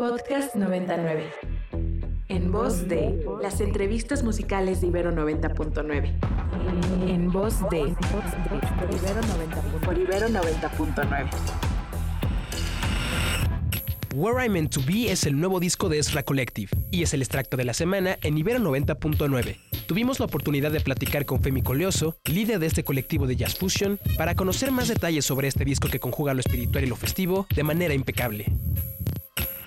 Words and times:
Podcast 0.00 0.54
99. 0.54 1.30
En 2.28 2.50
voz 2.50 2.88
de 2.88 3.22
las 3.42 3.60
entrevistas 3.60 4.22
musicales 4.22 4.80
de 4.80 4.86
Ibero 4.86 5.12
90.9. 5.12 7.06
En 7.06 7.30
voz 7.30 7.60
de 7.68 7.94
por 9.84 9.98
Ibero 9.98 10.28
90.9. 10.28 11.28
Where 14.14 14.42
I 14.42 14.48
Meant 14.48 14.72
to 14.72 14.80
Be 14.86 15.12
es 15.12 15.26
el 15.26 15.38
nuevo 15.38 15.60
disco 15.60 15.90
de 15.90 15.98
Ezra 15.98 16.22
Collective 16.22 16.70
y 16.90 17.02
es 17.02 17.12
el 17.12 17.20
extracto 17.20 17.58
de 17.58 17.66
la 17.66 17.74
semana 17.74 18.16
en 18.22 18.38
Ibero 18.38 18.58
90.9. 18.58 19.58
Tuvimos 19.86 20.18
la 20.18 20.24
oportunidad 20.24 20.72
de 20.72 20.80
platicar 20.80 21.26
con 21.26 21.42
Femi 21.42 21.60
Coleoso, 21.60 22.16
líder 22.24 22.58
de 22.58 22.66
este 22.66 22.84
colectivo 22.84 23.26
de 23.26 23.36
Jazz 23.36 23.56
Fusion, 23.56 24.00
para 24.16 24.34
conocer 24.34 24.72
más 24.72 24.88
detalles 24.88 25.26
sobre 25.26 25.48
este 25.48 25.66
disco 25.66 25.88
que 25.88 26.00
conjuga 26.00 26.32
lo 26.32 26.40
espiritual 26.40 26.84
y 26.84 26.86
lo 26.86 26.96
festivo 26.96 27.46
de 27.54 27.64
manera 27.64 27.92
impecable. 27.92 28.46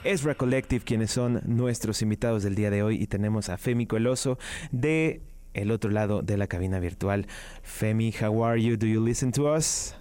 Ezra 0.04 0.36
Collective, 0.36 0.84
quienes 0.84 1.12
son 1.12 1.42
nuestros 1.46 2.02
invitados 2.02 2.44
del 2.44 2.56
día 2.56 2.70
de 2.70 2.84
hoy, 2.84 3.02
y 3.02 3.08
tenemos 3.08 3.50
a 3.50 3.58
Femi 3.58 3.88
Coleoso 3.88 4.38
de 4.72 5.22
el 5.54 5.72
otro 5.72 5.92
lado 5.92 6.22
de 6.22 6.38
la 6.38 6.48
cabina 6.48 6.80
virtual. 6.80 7.28
Femi, 7.62 8.14
how 8.22 8.44
are 8.44 8.62
you? 8.62 8.76
Do 8.76 8.88
you 8.88 9.04
listen 9.04 9.32
to 9.32 9.54
us? 9.54 9.96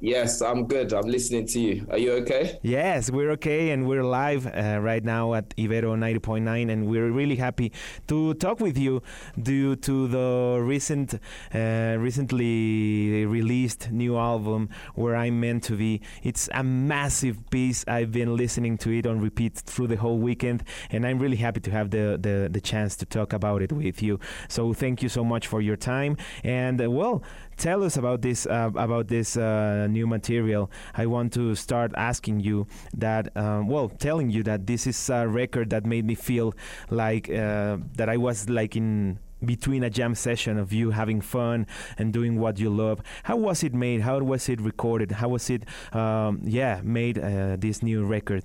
Yes, 0.00 0.40
I'm 0.42 0.66
good. 0.66 0.92
I'm 0.92 1.08
listening 1.08 1.46
to 1.48 1.60
you. 1.60 1.86
Are 1.90 1.98
you 1.98 2.12
okay? 2.22 2.60
Yes, 2.62 3.10
we're 3.10 3.32
okay, 3.32 3.70
and 3.70 3.88
we're 3.88 4.04
live 4.04 4.46
uh, 4.46 4.78
right 4.80 5.02
now 5.02 5.34
at 5.34 5.48
Ibero 5.56 5.96
90.9, 5.98 6.70
and 6.70 6.86
we're 6.86 7.10
really 7.10 7.34
happy 7.34 7.72
to 8.06 8.34
talk 8.34 8.60
with 8.60 8.78
you 8.78 9.02
due 9.42 9.74
to 9.74 10.06
the 10.06 10.60
recent, 10.62 11.14
uh, 11.52 11.96
recently 11.98 13.26
released 13.26 13.90
new 13.90 14.16
album 14.16 14.68
"Where 14.94 15.16
I'm 15.16 15.40
Meant 15.40 15.64
to 15.64 15.76
Be." 15.76 16.00
It's 16.22 16.48
a 16.54 16.62
massive 16.62 17.50
piece. 17.50 17.84
I've 17.88 18.12
been 18.12 18.36
listening 18.36 18.78
to 18.78 18.90
it 18.90 19.04
on 19.04 19.20
repeat 19.20 19.56
through 19.56 19.88
the 19.88 19.96
whole 19.96 20.18
weekend, 20.18 20.62
and 20.90 21.04
I'm 21.04 21.18
really 21.18 21.38
happy 21.38 21.60
to 21.60 21.70
have 21.72 21.90
the 21.90 22.16
the, 22.20 22.48
the 22.48 22.60
chance 22.60 22.94
to 22.96 23.06
talk 23.06 23.32
about 23.32 23.62
it 23.62 23.72
with 23.72 24.00
you. 24.00 24.20
So 24.46 24.72
thank 24.72 25.02
you 25.02 25.08
so 25.08 25.24
much 25.24 25.48
for 25.48 25.60
your 25.60 25.76
time, 25.76 26.16
and 26.44 26.80
uh, 26.80 26.88
well, 26.88 27.24
tell 27.58 27.82
us 27.84 27.96
about 27.96 28.22
this 28.22 28.46
uh, 28.46 28.70
about 28.76 29.08
this 29.08 29.36
uh, 29.36 29.86
new 29.90 30.06
material. 30.06 30.70
I 30.94 31.06
want 31.06 31.32
to 31.34 31.54
start 31.54 31.92
asking 31.96 32.40
you 32.40 32.66
that, 32.96 33.36
um, 33.36 33.68
well, 33.68 33.88
telling 33.88 34.30
you 34.30 34.42
that 34.44 34.66
this 34.66 34.86
is 34.86 35.10
a 35.10 35.28
record 35.28 35.70
that 35.70 35.84
made 35.84 36.04
me 36.06 36.14
feel 36.14 36.54
like 36.88 37.28
uh, 37.28 37.78
that 37.96 38.08
I 38.08 38.16
was 38.16 38.48
like 38.48 38.76
in 38.76 39.18
between 39.44 39.84
a 39.84 39.90
jam 39.90 40.14
session 40.14 40.58
of 40.58 40.72
you 40.72 40.90
having 40.90 41.20
fun 41.20 41.66
and 41.96 42.12
doing 42.12 42.40
what 42.40 42.58
you 42.58 42.70
love. 42.70 43.00
How 43.24 43.36
was 43.36 43.62
it 43.62 43.74
made? 43.74 44.00
How 44.00 44.18
was 44.18 44.48
it 44.48 44.60
recorded? 44.60 45.12
How 45.12 45.28
was 45.28 45.50
it, 45.50 45.64
um, 45.94 46.40
yeah, 46.44 46.80
made 46.82 47.18
uh, 47.18 47.56
this 47.56 47.82
new 47.82 48.04
record? 48.04 48.44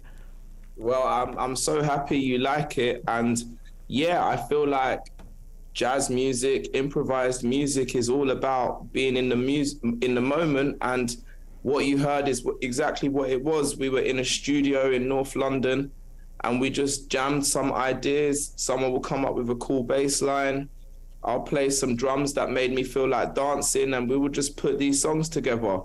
Well, 0.76 1.04
I'm 1.04 1.38
I'm 1.38 1.56
so 1.56 1.84
happy 1.84 2.18
you 2.18 2.40
like 2.40 2.78
it, 2.78 3.04
and 3.08 3.38
yeah, 3.88 4.26
I 4.26 4.38
feel 4.38 4.68
like 4.68 5.02
jazz 5.74 6.10
music, 6.10 6.70
improvised 6.74 7.44
music 7.44 7.96
is 7.96 8.10
all 8.10 8.32
about 8.32 8.92
being 8.94 9.18
in 9.18 9.30
the 9.30 9.36
music 9.36 9.80
in 10.02 10.16
the 10.16 10.22
moment 10.22 10.78
and 10.82 11.18
what 11.64 11.86
you 11.86 11.98
heard 11.98 12.28
is 12.28 12.46
exactly 12.62 13.10
what 13.10 13.30
it 13.30 13.44
was. 13.44 13.78
We 13.78 13.90
were 13.90 14.02
in 14.02 14.20
a 14.20 14.26
studio 14.26 14.92
in 14.92 15.08
North 15.08 15.36
London 15.36 15.92
and 16.44 16.60
we 16.60 16.70
just 16.70 17.10
jammed 17.10 17.46
some 17.46 17.72
ideas. 17.72 18.54
Someone 18.58 18.92
will 18.92 19.00
come 19.00 19.26
up 19.26 19.36
with 19.36 19.50
a 19.50 19.56
cool 19.56 19.84
bass 19.84 20.22
line. 20.22 20.70
I'll 21.24 21.42
play 21.42 21.70
some 21.70 21.96
drums 21.96 22.34
that 22.34 22.52
made 22.52 22.74
me 22.74 22.84
feel 22.84 23.08
like 23.08 23.34
dancing 23.34 23.94
and 23.94 24.10
we 24.10 24.18
would 24.18 24.34
just 24.34 24.58
put 24.58 24.78
these 24.78 25.02
songs 25.02 25.30
together. 25.30 25.80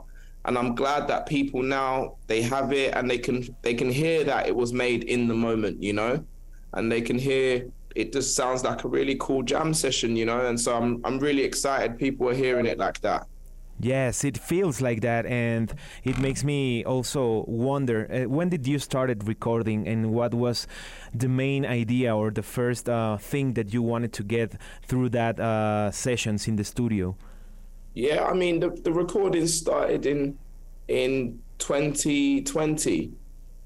And 0.44 0.58
I'm 0.58 0.74
glad 0.74 1.06
that 1.08 1.26
people 1.26 1.62
now 1.62 2.16
they 2.26 2.42
have 2.42 2.72
it 2.72 2.94
and 2.94 3.08
they 3.08 3.18
can 3.18 3.46
they 3.62 3.74
can 3.74 3.90
hear 3.90 4.24
that 4.24 4.48
it 4.48 4.56
was 4.56 4.72
made 4.72 5.04
in 5.04 5.28
the 5.28 5.34
moment, 5.34 5.82
you 5.82 5.92
know? 5.92 6.24
And 6.72 6.90
they 6.90 7.02
can 7.02 7.18
hear 7.18 7.70
it 7.98 8.12
just 8.12 8.36
sounds 8.36 8.62
like 8.62 8.84
a 8.84 8.88
really 8.88 9.16
cool 9.18 9.42
jam 9.42 9.74
session, 9.74 10.14
you 10.14 10.24
know. 10.24 10.46
And 10.46 10.58
so 10.58 10.76
I'm 10.76 11.00
I'm 11.04 11.18
really 11.18 11.42
excited 11.42 11.98
people 11.98 12.28
are 12.28 12.34
hearing 12.34 12.66
it 12.66 12.78
like 12.78 13.00
that. 13.00 13.26
Yes, 13.80 14.24
it 14.24 14.38
feels 14.38 14.80
like 14.80 15.02
that, 15.02 15.26
and 15.26 15.72
it 16.02 16.18
makes 16.18 16.42
me 16.42 16.84
also 16.84 17.44
wonder 17.46 18.08
uh, 18.10 18.28
when 18.28 18.48
did 18.48 18.66
you 18.66 18.78
started 18.78 19.26
recording, 19.28 19.86
and 19.86 20.12
what 20.12 20.32
was 20.32 20.66
the 21.14 21.28
main 21.28 21.66
idea 21.66 22.16
or 22.16 22.30
the 22.30 22.42
first 22.42 22.88
uh, 22.88 23.16
thing 23.18 23.54
that 23.54 23.72
you 23.72 23.82
wanted 23.82 24.12
to 24.14 24.22
get 24.24 24.54
through 24.82 25.10
that 25.10 25.38
uh, 25.40 25.90
sessions 25.90 26.48
in 26.48 26.56
the 26.56 26.64
studio? 26.64 27.16
Yeah, 27.94 28.24
I 28.24 28.34
mean 28.34 28.60
the 28.60 28.70
the 28.70 28.92
recording 28.92 29.48
started 29.48 30.06
in 30.06 30.38
in 30.86 31.40
2020 31.58 33.12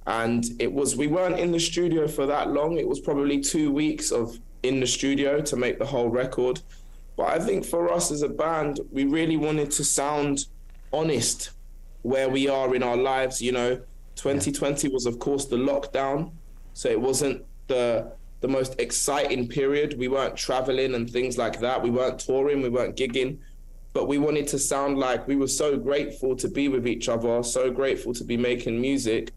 and 0.06 0.44
it 0.58 0.72
was 0.72 0.96
we 0.96 1.06
weren't 1.06 1.38
in 1.38 1.52
the 1.52 1.60
studio 1.60 2.08
for 2.08 2.26
that 2.26 2.50
long. 2.50 2.78
It 2.78 2.88
was 2.88 3.00
probably 3.00 3.40
two 3.40 3.70
weeks 3.70 4.10
of 4.10 4.38
in 4.62 4.80
the 4.80 4.86
studio 4.86 5.40
to 5.40 5.56
make 5.56 5.78
the 5.78 5.86
whole 5.86 6.08
record. 6.08 6.60
But 7.16 7.28
i 7.28 7.38
think 7.38 7.64
for 7.64 7.92
us 7.92 8.10
as 8.10 8.22
a 8.22 8.28
band 8.28 8.80
we 8.90 9.04
really 9.04 9.36
wanted 9.36 9.70
to 9.72 9.84
sound 9.84 10.46
honest 10.92 11.50
where 12.02 12.28
we 12.28 12.48
are 12.48 12.74
in 12.74 12.82
our 12.82 12.96
lives 12.96 13.40
you 13.40 13.52
know. 13.52 13.80
2020 14.16 14.88
was 14.88 15.06
of 15.06 15.18
course 15.18 15.46
the 15.46 15.56
lockdown. 15.56 16.32
So 16.74 16.88
it 16.88 17.00
wasn't 17.00 17.44
the 17.68 18.12
the 18.40 18.48
most 18.48 18.74
exciting 18.80 19.46
period. 19.46 19.96
We 19.98 20.08
weren't 20.08 20.36
traveling 20.36 20.94
and 20.94 21.08
things 21.08 21.38
like 21.38 21.60
that. 21.60 21.80
We 21.80 21.90
weren't 21.90 22.18
touring. 22.18 22.60
We 22.60 22.68
weren't 22.68 22.96
gigging. 22.96 23.38
But 23.92 24.08
we 24.08 24.18
wanted 24.18 24.48
to 24.48 24.58
sound 24.58 24.98
like 24.98 25.28
we 25.28 25.36
were 25.36 25.48
so 25.48 25.78
grateful 25.78 26.34
to 26.36 26.48
be 26.48 26.68
with 26.68 26.86
each 26.88 27.08
other 27.08 27.42
so 27.42 27.70
grateful 27.70 28.12
to 28.14 28.24
be 28.24 28.36
making 28.36 28.80
music 28.80 29.32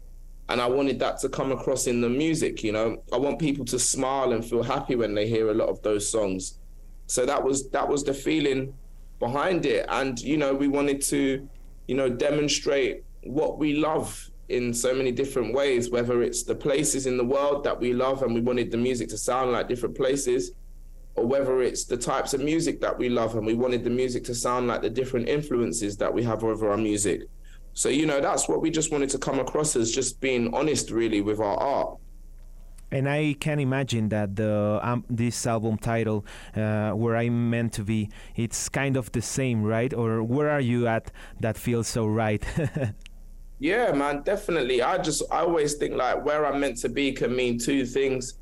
and 0.48 0.60
I 0.60 0.66
wanted 0.66 0.98
that 1.00 1.18
to 1.20 1.28
come 1.28 1.50
across 1.52 1.86
in 1.86 2.00
the 2.00 2.08
music. 2.08 2.62
You 2.62 2.72
know, 2.72 3.02
I 3.12 3.16
want 3.16 3.38
people 3.38 3.64
to 3.66 3.78
smile 3.78 4.32
and 4.32 4.44
feel 4.44 4.62
happy 4.62 4.94
when 4.94 5.14
they 5.14 5.28
hear 5.28 5.50
a 5.50 5.54
lot 5.54 5.68
of 5.68 5.82
those 5.82 6.08
songs. 6.08 6.58
So 7.06 7.26
that 7.26 7.42
was 7.42 7.68
that 7.70 7.88
was 7.88 8.04
the 8.04 8.14
feeling 8.14 8.74
behind 9.18 9.66
it, 9.66 9.86
and 9.88 10.18
you 10.20 10.36
know, 10.36 10.54
we 10.54 10.68
wanted 10.68 11.00
to, 11.02 11.48
you 11.88 11.94
know, 11.94 12.08
demonstrate 12.08 13.04
what 13.22 13.58
we 13.58 13.74
love 13.74 14.30
in 14.48 14.72
so 14.72 14.94
many 14.94 15.10
different 15.10 15.52
ways. 15.52 15.90
Whether 15.90 16.22
it's 16.22 16.44
the 16.44 16.54
places 16.54 17.06
in 17.06 17.16
the 17.16 17.24
world 17.24 17.64
that 17.64 17.78
we 17.78 17.92
love, 17.92 18.22
and 18.22 18.34
we 18.34 18.40
wanted 18.40 18.70
the 18.70 18.76
music 18.76 19.08
to 19.10 19.18
sound 19.18 19.52
like 19.52 19.68
different 19.68 19.96
places. 19.96 20.52
Or 21.16 21.24
whether 21.24 21.62
it's 21.62 21.84
the 21.84 21.96
types 21.96 22.34
of 22.34 22.42
music 22.42 22.78
that 22.82 22.98
we 22.98 23.08
love, 23.08 23.36
and 23.36 23.46
we 23.46 23.54
wanted 23.54 23.82
the 23.82 23.90
music 23.90 24.22
to 24.24 24.34
sound 24.34 24.68
like 24.68 24.82
the 24.82 24.90
different 24.90 25.30
influences 25.30 25.96
that 25.96 26.12
we 26.12 26.22
have 26.24 26.44
over 26.44 26.70
our 26.70 26.76
music. 26.76 27.22
So, 27.76 27.90
you 27.90 28.06
know, 28.06 28.22
that's 28.22 28.48
what 28.48 28.62
we 28.62 28.70
just 28.70 28.90
wanted 28.90 29.10
to 29.10 29.18
come 29.18 29.38
across 29.38 29.76
as 29.76 29.92
just 29.92 30.18
being 30.18 30.54
honest, 30.54 30.90
really, 30.90 31.20
with 31.20 31.40
our 31.40 31.58
art. 31.58 31.98
And 32.90 33.06
I 33.06 33.36
can 33.38 33.60
imagine 33.60 34.08
that 34.08 34.34
the 34.34 34.80
um, 34.82 35.04
this 35.10 35.46
album 35.46 35.76
title, 35.76 36.24
uh, 36.56 36.92
"Where 36.92 37.16
I'm 37.16 37.50
Meant 37.50 37.74
to 37.74 37.84
Be," 37.84 38.08
it's 38.34 38.70
kind 38.70 38.96
of 38.96 39.12
the 39.12 39.20
same, 39.20 39.62
right? 39.62 39.92
Or 39.92 40.22
where 40.22 40.48
are 40.48 40.60
you 40.60 40.86
at 40.86 41.12
that 41.40 41.58
feels 41.58 41.86
so 41.86 42.06
right? 42.06 42.42
yeah, 43.58 43.92
man, 43.92 44.22
definitely. 44.22 44.80
I 44.80 44.96
just 44.96 45.22
I 45.30 45.40
always 45.40 45.74
think 45.74 45.96
like 45.96 46.24
where 46.24 46.46
I'm 46.46 46.58
meant 46.58 46.78
to 46.78 46.88
be 46.88 47.12
can 47.12 47.36
mean 47.36 47.58
two 47.58 47.84
things. 47.84 48.38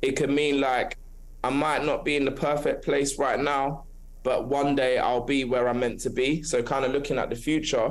It 0.00 0.14
can 0.14 0.32
mean 0.32 0.60
like 0.60 0.96
I 1.42 1.50
might 1.50 1.84
not 1.84 2.04
be 2.04 2.14
in 2.14 2.24
the 2.24 2.30
perfect 2.30 2.84
place 2.84 3.18
right 3.18 3.40
now, 3.40 3.86
but 4.22 4.46
one 4.46 4.76
day 4.76 4.98
I'll 4.98 5.24
be 5.24 5.42
where 5.42 5.66
I'm 5.66 5.80
meant 5.80 5.98
to 6.02 6.10
be. 6.10 6.44
So 6.44 6.62
kind 6.62 6.84
of 6.84 6.92
looking 6.92 7.18
at 7.18 7.30
the 7.30 7.36
future 7.36 7.90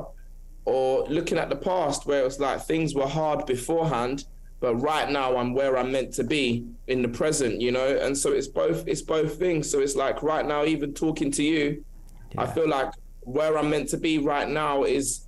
or 0.65 1.05
looking 1.05 1.37
at 1.37 1.49
the 1.49 1.55
past 1.55 2.05
where 2.05 2.21
it 2.21 2.25
was 2.25 2.39
like 2.39 2.61
things 2.61 2.95
were 2.95 3.07
hard 3.07 3.45
beforehand 3.45 4.25
but 4.59 4.75
right 4.77 5.09
now 5.11 5.37
I'm 5.37 5.53
where 5.53 5.77
I'm 5.77 5.91
meant 5.91 6.13
to 6.13 6.23
be 6.23 6.65
in 6.87 7.01
the 7.01 7.07
present, 7.07 7.61
you 7.61 7.71
know. 7.71 7.97
And 7.97 8.17
so 8.17 8.31
it's 8.31 8.47
both 8.47 8.87
it's 8.87 9.01
both 9.01 9.37
things. 9.37 9.69
So 9.69 9.79
it's 9.79 9.95
like 9.95 10.23
right 10.23 10.45
now, 10.45 10.65
even 10.65 10.93
talking 10.93 11.29
to 11.31 11.43
you, 11.43 11.83
yeah. 12.31 12.41
I 12.41 12.47
feel 12.47 12.67
like 12.67 12.91
where 13.21 13.57
I'm 13.57 13.69
meant 13.69 13.89
to 13.89 13.97
be 13.97 14.17
right 14.17 14.47
now 14.49 14.83
is 14.83 15.27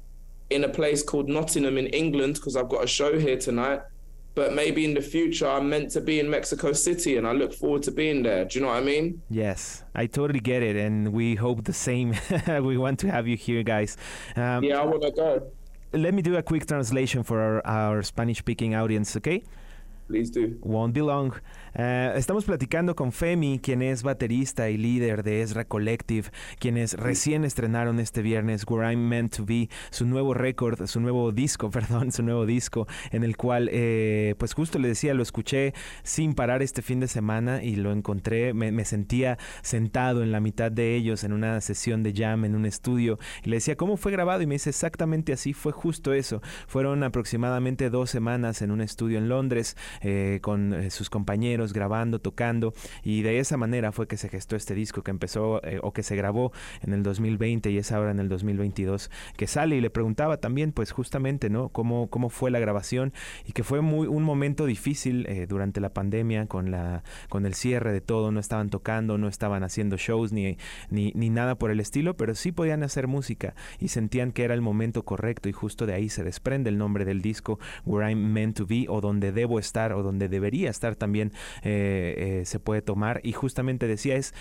in 0.50 0.64
a 0.64 0.70
place 0.70 1.04
called 1.04 1.28
Nottingham 1.28 1.78
in 1.78 1.88
England 1.88 2.36
because 2.36 2.56
I've 2.56 2.70
got 2.70 2.84
a 2.84 2.88
show 2.88 3.20
here 3.20 3.38
tonight. 3.38 3.82
But 4.38 4.54
maybe 4.54 4.86
in 4.86 4.94
the 4.94 5.02
future, 5.02 5.48
I'm 5.48 5.68
meant 5.68 5.90
to 5.94 6.00
be 6.00 6.20
in 6.20 6.30
Mexico 6.30 6.72
City, 6.72 7.18
and 7.18 7.26
I 7.26 7.32
look 7.32 7.52
forward 7.52 7.82
to 7.84 7.92
being 7.92 8.22
there. 8.22 8.46
Do 8.46 8.60
you 8.60 8.64
know 8.64 8.70
what 8.70 8.78
I 8.78 8.86
mean? 8.86 9.20
Yes, 9.32 9.84
I 9.96 10.06
totally 10.06 10.40
get 10.40 10.62
it, 10.62 10.76
and 10.76 11.12
we 11.12 11.34
hope 11.34 11.64
the 11.64 11.74
same. 11.74 12.14
we 12.48 12.78
want 12.78 13.00
to 13.00 13.10
have 13.10 13.28
you 13.28 13.36
here, 13.36 13.64
guys. 13.64 13.98
Um, 14.36 14.64
yeah, 14.64 14.80
I 14.80 14.86
want 14.86 15.02
to 15.02 15.12
go. 15.12 15.52
Let 15.92 16.14
me 16.14 16.22
do 16.22 16.38
a 16.38 16.44
quick 16.44 16.68
translation 16.68 17.24
for 17.24 17.42
our, 17.42 17.66
our 17.66 18.04
Spanish 18.04 18.38
speaking 18.38 18.76
audience, 18.76 19.18
okay? 19.18 19.42
Please 20.08 20.32
do. 20.32 20.58
Won't 20.62 20.94
be 20.94 21.02
long. 21.02 21.34
Uh, 21.78 22.16
estamos 22.16 22.46
platicando 22.46 22.96
con 22.96 23.12
Femi, 23.12 23.60
quien 23.60 23.82
es 23.82 24.04
baterista 24.04 24.70
y 24.70 24.78
líder 24.78 25.22
de 25.22 25.42
Ezra 25.42 25.66
Collective, 25.66 26.30
quienes 26.60 26.94
recién 26.94 27.44
estrenaron 27.44 28.00
este 28.00 28.22
viernes 28.22 28.66
Where 28.68 28.90
I'm 28.90 29.10
Meant 29.10 29.36
to 29.36 29.46
Be, 29.46 29.70
su 29.92 30.06
nuevo 30.06 30.34
récord, 30.34 30.88
su 30.88 31.02
nuevo 31.02 31.34
disco, 31.34 31.70
perdón, 31.72 32.14
su 32.14 32.24
nuevo 32.24 32.46
disco, 32.46 32.88
en 33.12 33.24
el 33.24 33.36
cual, 33.36 33.70
eh, 33.72 34.36
pues 34.38 34.54
justo 34.54 34.80
le 34.80 34.88
decía, 34.88 35.14
lo 35.14 35.22
escuché 35.22 35.74
sin 36.04 36.34
parar 36.36 36.62
este 36.62 36.82
fin 36.82 37.02
de 37.02 37.08
semana 37.08 37.62
y 37.62 37.76
lo 37.76 37.92
encontré, 37.92 38.54
me, 38.54 38.72
me, 38.72 38.86
sentía 38.86 39.38
sentado 39.62 40.24
en 40.24 40.32
la 40.32 40.40
mitad 40.40 40.72
de 40.72 40.96
ellos 40.96 41.26
en 41.26 41.34
una 41.34 41.60
sesión 41.60 42.02
de 42.02 42.14
jam 42.14 42.46
en 42.46 42.56
un 42.56 42.66
estudio 42.66 43.20
y 43.44 43.50
le 43.50 43.58
decía, 43.58 43.76
¿cómo 43.76 43.98
fue 43.98 44.14
grabado? 44.14 44.42
Y 44.42 44.48
me 44.48 44.56
dice, 44.56 44.70
exactamente 44.70 45.34
así, 45.34 45.52
fue 45.52 45.74
justo 45.74 46.14
eso. 46.14 46.42
Fueron 46.68 47.04
aproximadamente 47.04 47.90
dos 47.90 48.10
semanas 48.10 48.62
en 48.62 48.72
un 48.72 48.80
estudio 48.80 49.18
en 49.18 49.28
Londres 49.28 49.76
eh, 50.02 50.40
con 50.42 50.74
eh, 50.74 50.90
sus 50.90 51.10
compañeros, 51.10 51.74
grabando, 51.74 52.20
tocando, 52.20 52.74
y 53.04 53.22
de 53.22 53.40
esa 53.40 53.58
manera 53.58 53.92
fue 53.92 54.08
que 54.08 54.18
se 54.18 54.30
gestó 54.30 54.56
este 54.56 54.76
disco 54.76 55.04
que 55.04 55.12
empezó 55.12 55.62
o 55.82 55.94
que 55.94 56.04
se 56.04 56.16
grabó 56.16 56.52
en 56.82 56.94
el 56.94 57.04
2020 57.04 57.72
y 57.72 57.78
es 57.78 57.92
ahora 57.92 58.12
en 58.12 58.20
el 58.20 58.30
2022 58.30 59.10
que 59.36 59.48
sale. 59.48 59.78
Y 59.78 59.82
le 59.82 59.90
preguntaba 59.90 60.38
también 60.38 60.72
pues 60.72 60.92
justamente, 60.92 61.50
¿no? 61.50 61.70
Cómo, 61.70 62.08
cómo 62.08 62.30
fue 62.30 62.52
la 62.52 62.60
grabación 62.60 63.14
y 63.46 63.52
que 63.52 63.64
fue 63.64 63.82
muy 63.82 64.08
un 64.08 64.24
momento 64.24 64.66
difícil 64.66 65.28
durante 65.48 65.82
la 65.82 65.90
pandemia 65.90 66.48
con 66.48 66.72
la 66.72 67.04
con 67.30 67.46
el 67.46 67.54
cierre 67.54 67.92
de 67.92 68.02
todo, 68.02 68.32
no 68.32 68.40
estaban 68.40 68.70
tocando, 68.70 69.18
no 69.18 69.28
estaban 69.28 69.64
haciendo 69.64 69.98
shows 69.98 70.32
ni, 70.32 70.58
ni, 70.90 71.12
ni 71.16 71.30
nada 71.30 71.56
por 71.56 71.72
el 71.72 71.80
estilo, 71.80 72.16
pero 72.16 72.36
sí 72.36 72.52
podían 72.52 72.84
hacer 72.84 73.08
música 73.08 73.56
y 73.80 73.90
sentían 73.90 74.32
que 74.32 74.44
era 74.44 74.54
el 74.54 74.62
momento 74.62 75.04
correcto 75.04 75.50
y 75.50 75.52
justo 75.52 75.86
de 75.86 75.94
ahí 75.94 76.10
se 76.10 76.24
desprende 76.24 76.70
el 76.70 76.78
nombre 76.78 77.06
del 77.06 77.22
disco 77.22 77.60
Where 77.86 78.10
I'm 78.10 78.32
Meant 78.32 78.58
to 78.58 78.66
Be 78.66 78.86
o 78.90 79.02
donde 79.02 79.32
debo 79.32 79.60
estar 79.60 79.87
o 79.94 80.04
donde 80.04 80.30
debería 80.30 80.70
estar 80.70 80.96
también 80.96 81.32
eh, 81.64 82.40
eh, 82.42 82.46
se 82.46 82.60
puede 82.60 82.82
tomar 82.82 83.22
y 83.24 83.34
justamente 83.34 83.88
decía 83.88 84.16
es 84.16 84.34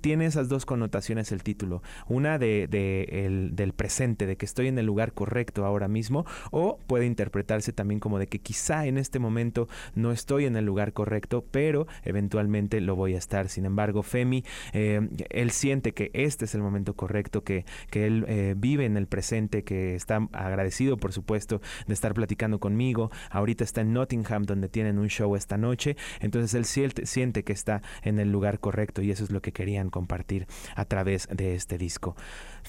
tiene 0.00 0.26
esas 0.26 0.48
dos 0.48 0.66
connotaciones 0.66 1.32
el 1.32 1.42
título 1.42 1.82
una 2.08 2.38
de, 2.38 2.64
el, 3.10 3.54
del 3.54 3.72
presente 3.72 4.26
de 4.26 4.36
que 4.36 4.44
estoy 4.44 4.68
en 4.68 4.78
el 4.78 4.86
lugar 4.86 5.12
correcto 5.12 5.64
ahora 5.64 5.88
mismo 5.88 6.26
o 6.50 6.78
puede 6.86 7.06
interpretarse 7.06 7.72
también 7.72 8.00
como 8.00 8.18
de 8.18 8.26
que 8.26 8.40
quizá 8.40 8.86
en 8.86 8.98
este 8.98 9.18
momento 9.18 9.68
no 9.94 10.12
estoy 10.12 10.46
en 10.46 10.56
el 10.56 10.64
lugar 10.64 10.92
correcto 10.92 11.44
pero 11.50 11.86
eventualmente 12.02 12.80
lo 12.80 12.96
voy 12.96 13.14
a 13.14 13.18
estar 13.18 13.48
sin 13.48 13.64
embargo 13.64 14.02
Femi 14.02 14.44
eh, 14.72 15.08
él 15.30 15.50
siente 15.50 15.92
que 15.92 16.10
este 16.12 16.44
es 16.44 16.54
el 16.54 16.62
momento 16.62 16.94
correcto 16.94 17.44
que, 17.44 17.64
que 17.90 18.06
él 18.06 18.54
vive 18.56 18.84
en 18.84 18.96
el 18.96 19.06
presente 19.06 19.64
que 19.64 19.94
está 19.94 20.28
agradecido 20.32 20.96
por 20.96 21.12
supuesto 21.12 21.60
de 21.86 21.94
estar 21.94 22.14
platicando 22.14 22.58
conmigo. 22.58 23.10
Ahorita 23.30 23.64
está 23.64 23.80
en 23.80 23.92
Nottingham 23.92 24.44
donde 24.44 24.68
tienen 24.84 24.98
un 24.98 25.08
show 25.08 25.34
esta 25.34 25.56
noche. 25.56 25.96
Entonces 26.20 26.54
él 26.54 26.64
siente 27.06 27.42
que 27.42 27.52
está 27.52 27.82
en 28.02 28.18
el 28.18 28.30
lugar 28.30 28.60
correcto 28.60 29.02
y 29.02 29.10
eso 29.10 29.24
es 29.24 29.30
lo 29.30 29.40
que 29.40 29.52
querían 29.52 29.90
compartir 29.90 30.46
a 30.76 30.84
través 30.84 31.28
de 31.30 31.54
este 31.54 31.78
disco. 31.78 32.14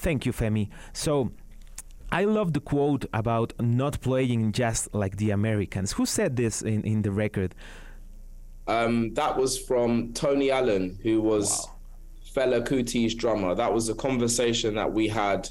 Thank 0.02 0.24
you, 0.24 0.32
Femi. 0.32 0.70
So, 0.92 1.32
I 2.10 2.24
love 2.24 2.52
the 2.52 2.60
quote 2.60 3.06
about 3.12 3.52
not 3.60 4.00
playing 4.00 4.52
just 4.52 4.94
like 4.94 5.16
the 5.16 5.32
Americans. 5.32 5.92
Who 5.92 6.06
said 6.06 6.36
this 6.36 6.62
in, 6.62 6.84
in 6.86 7.02
the 7.02 7.10
record? 7.10 7.54
Um, 8.68 9.12
that 9.14 9.36
was 9.36 9.58
from 9.58 10.12
Tony 10.12 10.50
Allen, 10.50 10.98
who 11.02 11.20
was 11.20 11.66
wow. 11.66 12.46
Fela 12.46 12.66
Kuti's 12.66 13.14
drummer. 13.14 13.54
That 13.54 13.72
was 13.72 13.88
a 13.88 13.94
conversation 13.94 14.74
that 14.76 14.92
we 14.92 15.08
had 15.08 15.48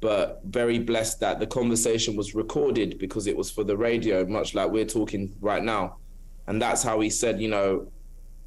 but 0.00 0.40
very 0.44 0.78
blessed 0.78 1.20
that 1.20 1.38
the 1.38 1.46
conversation 1.46 2.16
was 2.16 2.34
recorded 2.34 2.98
because 2.98 3.26
it 3.26 3.36
was 3.36 3.50
for 3.50 3.64
the 3.64 3.76
radio, 3.76 4.24
much 4.26 4.54
like 4.54 4.70
we're 4.70 4.84
talking 4.86 5.34
right 5.40 5.62
now. 5.62 5.98
And 6.46 6.60
that's 6.60 6.82
how 6.82 7.00
he 7.00 7.10
said, 7.10 7.40
you 7.40 7.48
know, 7.48 7.92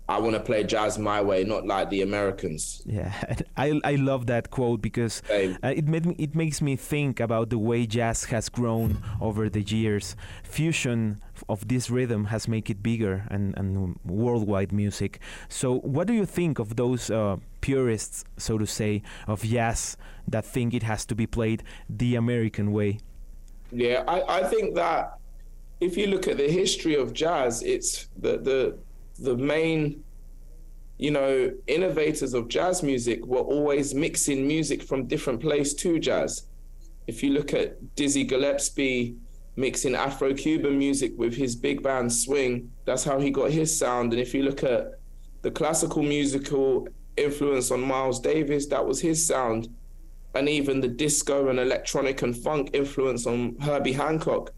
I 0.10 0.20
want 0.20 0.34
to 0.34 0.42
play 0.42 0.66
jazz 0.66 1.00
my 1.00 1.22
way, 1.22 1.46
not 1.46 1.66
like 1.66 1.90
the 1.90 2.02
Americans. 2.02 2.82
Yeah, 2.86 3.14
I, 3.58 3.80
I 3.86 3.96
love 3.96 4.28
that 4.28 4.50
quote 4.52 4.82
because 4.82 5.22
uh, 5.30 5.54
it 5.64 5.88
made 5.88 6.06
me, 6.06 6.16
it 6.18 6.36
makes 6.36 6.62
me 6.62 6.76
think 6.76 7.22
about 7.22 7.50
the 7.50 7.58
way 7.58 7.86
jazz 7.86 8.26
has 8.26 8.50
grown 8.50 9.02
over 9.22 9.50
the 9.50 9.62
years. 9.62 10.18
Fusion 10.44 11.22
of 11.48 11.70
this 11.70 11.90
rhythm 11.90 12.26
has 12.26 12.50
made 12.50 12.70
it 12.70 12.84
bigger 12.84 13.26
and, 13.30 13.58
and 13.58 13.98
worldwide 14.04 14.74
music. 14.74 15.20
So, 15.48 15.80
what 15.80 16.08
do 16.08 16.14
you 16.14 16.26
think 16.26 16.60
of 16.60 16.76
those 16.76 17.10
uh, 17.10 17.38
purists, 17.62 18.26
so 18.36 18.58
to 18.58 18.66
say, 18.68 19.04
of 19.28 19.42
jazz 19.42 19.96
that 20.28 20.46
think 20.46 20.74
it 20.74 20.84
has 20.84 21.06
to 21.06 21.16
be 21.16 21.28
played 21.28 21.64
the 21.90 22.16
American 22.16 22.74
way? 22.74 23.00
Yeah, 23.72 24.04
I, 24.06 24.40
I 24.40 24.44
think 24.44 24.76
that 24.76 25.18
if 25.80 25.96
you 25.96 26.08
look 26.08 26.28
at 26.28 26.38
the 26.38 26.50
history 26.50 26.96
of 26.96 27.14
jazz, 27.14 27.64
it's 27.64 28.10
the 28.18 28.38
the 28.38 28.78
the 29.24 29.38
main 29.38 30.04
you 30.98 31.12
know 31.12 31.52
innovators 31.68 32.34
of 32.34 32.48
jazz 32.48 32.84
music 32.84 33.25
were 33.25 33.40
always 33.40 33.96
mixing 33.96 34.46
music 34.48 34.84
from 34.84 35.08
different 35.08 35.42
place 35.42 35.74
to 35.74 36.00
jazz. 36.00 36.48
If 37.08 37.24
you 37.24 37.31
look 37.31 37.54
at 37.54 37.96
dizzy 37.96 38.24
gillespie 38.24 39.16
mixing 39.56 39.96
afro-cuban 39.96 40.78
music 40.78 41.14
with 41.18 41.36
his 41.36 41.56
big 41.56 41.84
band 41.84 42.12
swing 42.12 42.72
that's 42.86 43.04
how 43.04 43.20
he 43.20 43.30
got 43.31 43.52
his 43.52 43.78
sound. 43.78 44.12
And 44.14 44.22
if 44.22 44.34
you 44.34 44.44
look 44.44 44.64
at 44.64 45.00
the 45.42 45.52
classical 45.52 46.04
musical 46.04 46.88
influence 47.18 47.69
on 47.72 47.81
miles 47.81 48.19
davis 48.19 48.68
that 48.68 48.86
was 48.86 49.00
his 49.00 49.26
sound. 49.26 49.69
And 50.36 50.50
even 50.50 50.81
the 50.81 50.88
disco 50.88 51.50
and 51.50 51.60
electronic 51.60 52.22
and 52.24 52.36
funk 52.36 52.72
influence 52.74 53.28
on 53.28 53.56
herbie 53.62 53.94
hancock. 53.94 54.52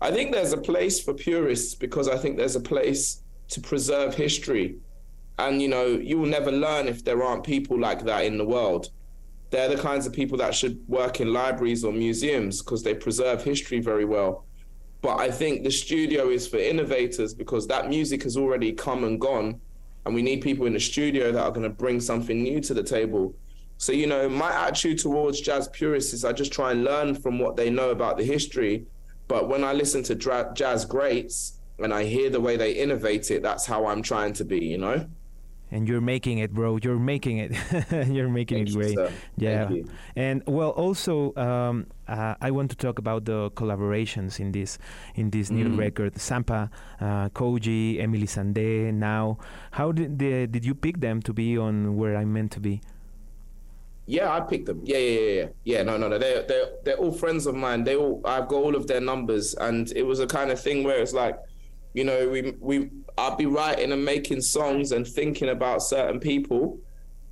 I 0.00 0.10
think 0.10 0.32
there's 0.32 0.52
a 0.52 0.58
place 0.58 1.00
for 1.00 1.14
purists 1.14 1.74
because 1.74 2.08
i 2.08 2.16
think 2.16 2.36
there's 2.36 2.56
a 2.56 2.60
place 2.60 3.21
to 3.52 3.60
preserve 3.60 4.14
history. 4.14 4.76
And, 5.38 5.62
you 5.62 5.68
know, 5.68 5.86
you 5.86 6.18
will 6.18 6.28
never 6.28 6.52
learn 6.52 6.88
if 6.88 7.04
there 7.04 7.22
aren't 7.22 7.44
people 7.44 7.78
like 7.78 8.04
that 8.04 8.24
in 8.24 8.36
the 8.36 8.44
world. 8.44 8.90
They're 9.50 9.68
the 9.68 9.82
kinds 9.82 10.06
of 10.06 10.12
people 10.12 10.38
that 10.38 10.54
should 10.54 10.78
work 10.88 11.20
in 11.20 11.32
libraries 11.32 11.84
or 11.84 11.92
museums 11.92 12.62
because 12.62 12.82
they 12.82 12.94
preserve 12.94 13.42
history 13.42 13.80
very 13.80 14.04
well. 14.04 14.46
But 15.02 15.18
I 15.18 15.30
think 15.30 15.64
the 15.64 15.70
studio 15.70 16.28
is 16.28 16.46
for 16.46 16.58
innovators 16.58 17.34
because 17.34 17.66
that 17.66 17.88
music 17.88 18.22
has 18.22 18.36
already 18.36 18.72
come 18.72 19.04
and 19.04 19.20
gone. 19.20 19.60
And 20.06 20.14
we 20.14 20.22
need 20.22 20.42
people 20.42 20.66
in 20.66 20.72
the 20.72 20.80
studio 20.80 21.32
that 21.32 21.42
are 21.42 21.50
going 21.50 21.64
to 21.64 21.70
bring 21.70 22.00
something 22.00 22.42
new 22.42 22.60
to 22.60 22.74
the 22.74 22.82
table. 22.82 23.34
So, 23.78 23.92
you 23.92 24.06
know, 24.06 24.28
my 24.28 24.52
attitude 24.52 24.98
towards 24.98 25.40
jazz 25.40 25.68
purists 25.68 26.12
is 26.12 26.24
I 26.24 26.32
just 26.32 26.52
try 26.52 26.70
and 26.70 26.84
learn 26.84 27.14
from 27.14 27.38
what 27.38 27.56
they 27.56 27.68
know 27.68 27.90
about 27.90 28.16
the 28.16 28.24
history. 28.24 28.86
But 29.26 29.48
when 29.48 29.64
I 29.64 29.72
listen 29.72 30.02
to 30.04 30.14
dra- 30.14 30.52
jazz 30.54 30.84
greats, 30.84 31.58
and 31.78 31.92
I 31.92 32.04
hear 32.04 32.30
the 32.30 32.40
way 32.40 32.56
they 32.56 32.72
innovate 32.72 33.30
it, 33.30 33.42
that's 33.42 33.66
how 33.66 33.86
I'm 33.86 34.02
trying 34.02 34.32
to 34.34 34.44
be, 34.44 34.64
you 34.64 34.78
know? 34.78 35.06
and 35.72 35.88
you're 35.88 36.02
making 36.02 36.38
it, 36.38 36.52
bro. 36.52 36.78
You're 36.80 36.98
making 36.98 37.38
it. 37.38 37.52
you're 38.08 38.28
making 38.28 38.66
Thank 38.66 38.68
it 38.68 38.74
great. 38.74 38.98
You, 38.98 39.08
yeah. 39.38 39.70
And 40.14 40.42
well, 40.46 40.70
also, 40.70 41.34
um, 41.34 41.86
uh, 42.06 42.34
I 42.40 42.50
want 42.50 42.70
to 42.70 42.76
talk 42.76 42.98
about 42.98 43.24
the 43.24 43.50
collaborations 43.52 44.38
in 44.38 44.52
this 44.52 44.78
in 45.14 45.30
this 45.30 45.48
mm. 45.48 45.56
new 45.56 45.74
record. 45.74 46.14
Sampa, 46.14 46.70
uh, 47.00 47.30
Koji, 47.30 48.00
Emily 48.00 48.26
Sandé. 48.26 48.92
Now, 48.92 49.38
how 49.72 49.92
did 49.92 50.18
the, 50.18 50.46
did 50.46 50.64
you 50.64 50.74
pick 50.74 51.00
them 51.00 51.22
to 51.22 51.32
be 51.32 51.56
on 51.56 51.96
where 51.96 52.16
I'm 52.16 52.32
meant 52.32 52.52
to 52.52 52.60
be? 52.60 52.82
Yeah, 54.04 54.30
I 54.30 54.40
picked 54.40 54.66
them. 54.66 54.82
Yeah, 54.84 54.98
yeah, 54.98 55.20
yeah, 55.20 55.46
yeah. 55.64 55.82
No, 55.84 55.96
no, 55.96 56.08
no. 56.08 56.18
They're 56.18 56.42
they're 56.42 56.70
they're 56.84 56.96
all 56.96 57.12
friends 57.12 57.46
of 57.46 57.54
mine. 57.54 57.84
They 57.84 57.96
all 57.96 58.20
I've 58.26 58.48
got 58.48 58.56
all 58.56 58.76
of 58.76 58.88
their 58.88 59.00
numbers, 59.00 59.54
and 59.54 59.90
it 59.92 60.02
was 60.02 60.20
a 60.20 60.26
kind 60.26 60.50
of 60.50 60.60
thing 60.60 60.84
where 60.84 61.00
it's 61.00 61.14
like 61.14 61.38
you 61.94 62.04
know, 62.04 62.28
we 62.28 62.54
we 62.60 62.90
I'll 63.18 63.36
be 63.36 63.46
writing 63.46 63.92
and 63.92 64.04
making 64.04 64.40
songs 64.40 64.92
and 64.92 65.06
thinking 65.06 65.50
about 65.50 65.82
certain 65.82 66.20
people, 66.20 66.78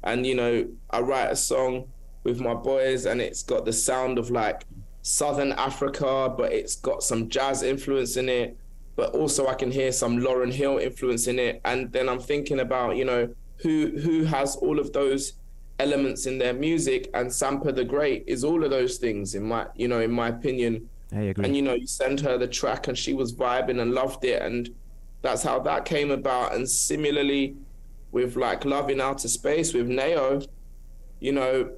and 0.03 0.27
you 0.27 0.35
know, 0.35 0.69
I 0.91 1.01
write 1.01 1.31
a 1.31 1.37
song 1.37 1.89
with 2.25 2.41
my 2.41 2.55
boys, 2.55 3.07
and 3.07 3.21
it's 3.21 3.43
got 3.43 3.65
the 3.65 3.73
sound 3.73 4.19
of 4.19 4.31
like 4.31 4.65
Southern 5.03 5.53
Africa, 5.53 6.33
but 6.37 6.53
it's 6.53 6.77
got 6.77 7.03
some 7.03 7.29
jazz 7.29 7.63
influence 7.63 8.17
in 8.17 8.29
it, 8.29 8.57
but 8.97 9.15
also 9.15 9.47
I 9.47 9.55
can 9.55 9.71
hear 9.71 9.93
some 9.93 10.19
Lauren 10.19 10.51
Hill 10.51 10.79
influence 10.79 11.27
in 11.27 11.39
it, 11.39 11.61
and 11.65 11.91
then 11.93 12.09
I'm 12.09 12.21
thinking 12.21 12.61
about 12.61 12.97
you 12.97 13.05
know 13.05 13.35
who 13.59 13.99
who 13.99 14.25
has 14.25 14.57
all 14.57 14.79
of 14.79 14.93
those 14.93 15.35
elements 15.79 16.27
in 16.27 16.37
their 16.37 16.53
music, 16.53 17.09
and 17.15 17.31
Sampa 17.31 17.75
the 17.75 17.85
Great 17.85 18.25
is 18.27 18.45
all 18.45 18.63
of 18.63 18.71
those 18.71 18.99
things 18.99 19.35
in 19.35 19.45
my 19.45 19.67
you 19.75 19.89
know 19.89 20.01
in 20.01 20.13
my 20.13 20.29
opinion 20.29 20.91
I 21.13 21.23
agree. 21.23 21.45
And 21.45 21.57
you 21.57 21.63
know, 21.63 21.75
you 21.75 21.87
send 21.87 22.21
her 22.21 22.39
the 22.39 22.47
track 22.47 22.89
and 22.89 22.97
she 22.97 23.15
was 23.15 23.35
vibing 23.35 23.81
and 23.81 23.93
loved 23.93 24.25
it. 24.25 24.43
And 24.43 24.71
that's 25.23 25.43
how 25.43 25.59
that 25.61 25.85
came 25.85 26.11
about. 26.11 26.55
And 26.55 26.69
similarly, 26.69 27.57
with 28.13 28.37
like 28.37 28.65
Love 28.65 28.91
in 28.91 29.01
Outer 29.01 29.29
Space 29.29 29.75
with 29.75 29.87
Neo, 29.87 30.41
you 31.21 31.33
know, 31.33 31.71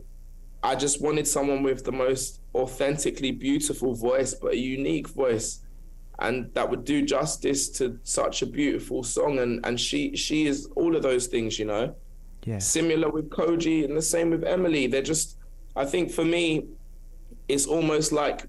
I 0.62 0.74
just 0.74 1.02
wanted 1.02 1.26
someone 1.26 1.62
with 1.62 1.84
the 1.84 1.92
most 1.92 2.40
authentically 2.54 3.32
beautiful 3.32 3.94
voice, 3.94 4.34
but 4.34 4.52
a 4.52 4.56
unique 4.56 5.08
voice. 5.08 5.60
And 6.18 6.52
that 6.54 6.68
would 6.68 6.84
do 6.84 7.02
justice 7.02 7.68
to 7.70 7.98
such 8.04 8.42
a 8.42 8.46
beautiful 8.46 9.02
song. 9.02 9.38
And 9.40 9.64
and 9.66 9.80
she 9.80 10.14
she 10.16 10.46
is 10.46 10.68
all 10.76 10.94
of 10.94 11.02
those 11.02 11.26
things, 11.26 11.58
you 11.58 11.64
know. 11.64 11.94
Yeah. 12.44 12.58
Similar 12.58 13.10
with 13.10 13.30
Koji 13.30 13.84
and 13.84 13.96
the 13.96 14.02
same 14.02 14.30
with 14.30 14.44
Emily. 14.44 14.86
They're 14.86 15.02
just 15.02 15.38
I 15.74 15.84
think 15.84 16.12
for 16.12 16.24
me, 16.24 16.66
it's 17.48 17.66
almost 17.66 18.12
like 18.12 18.46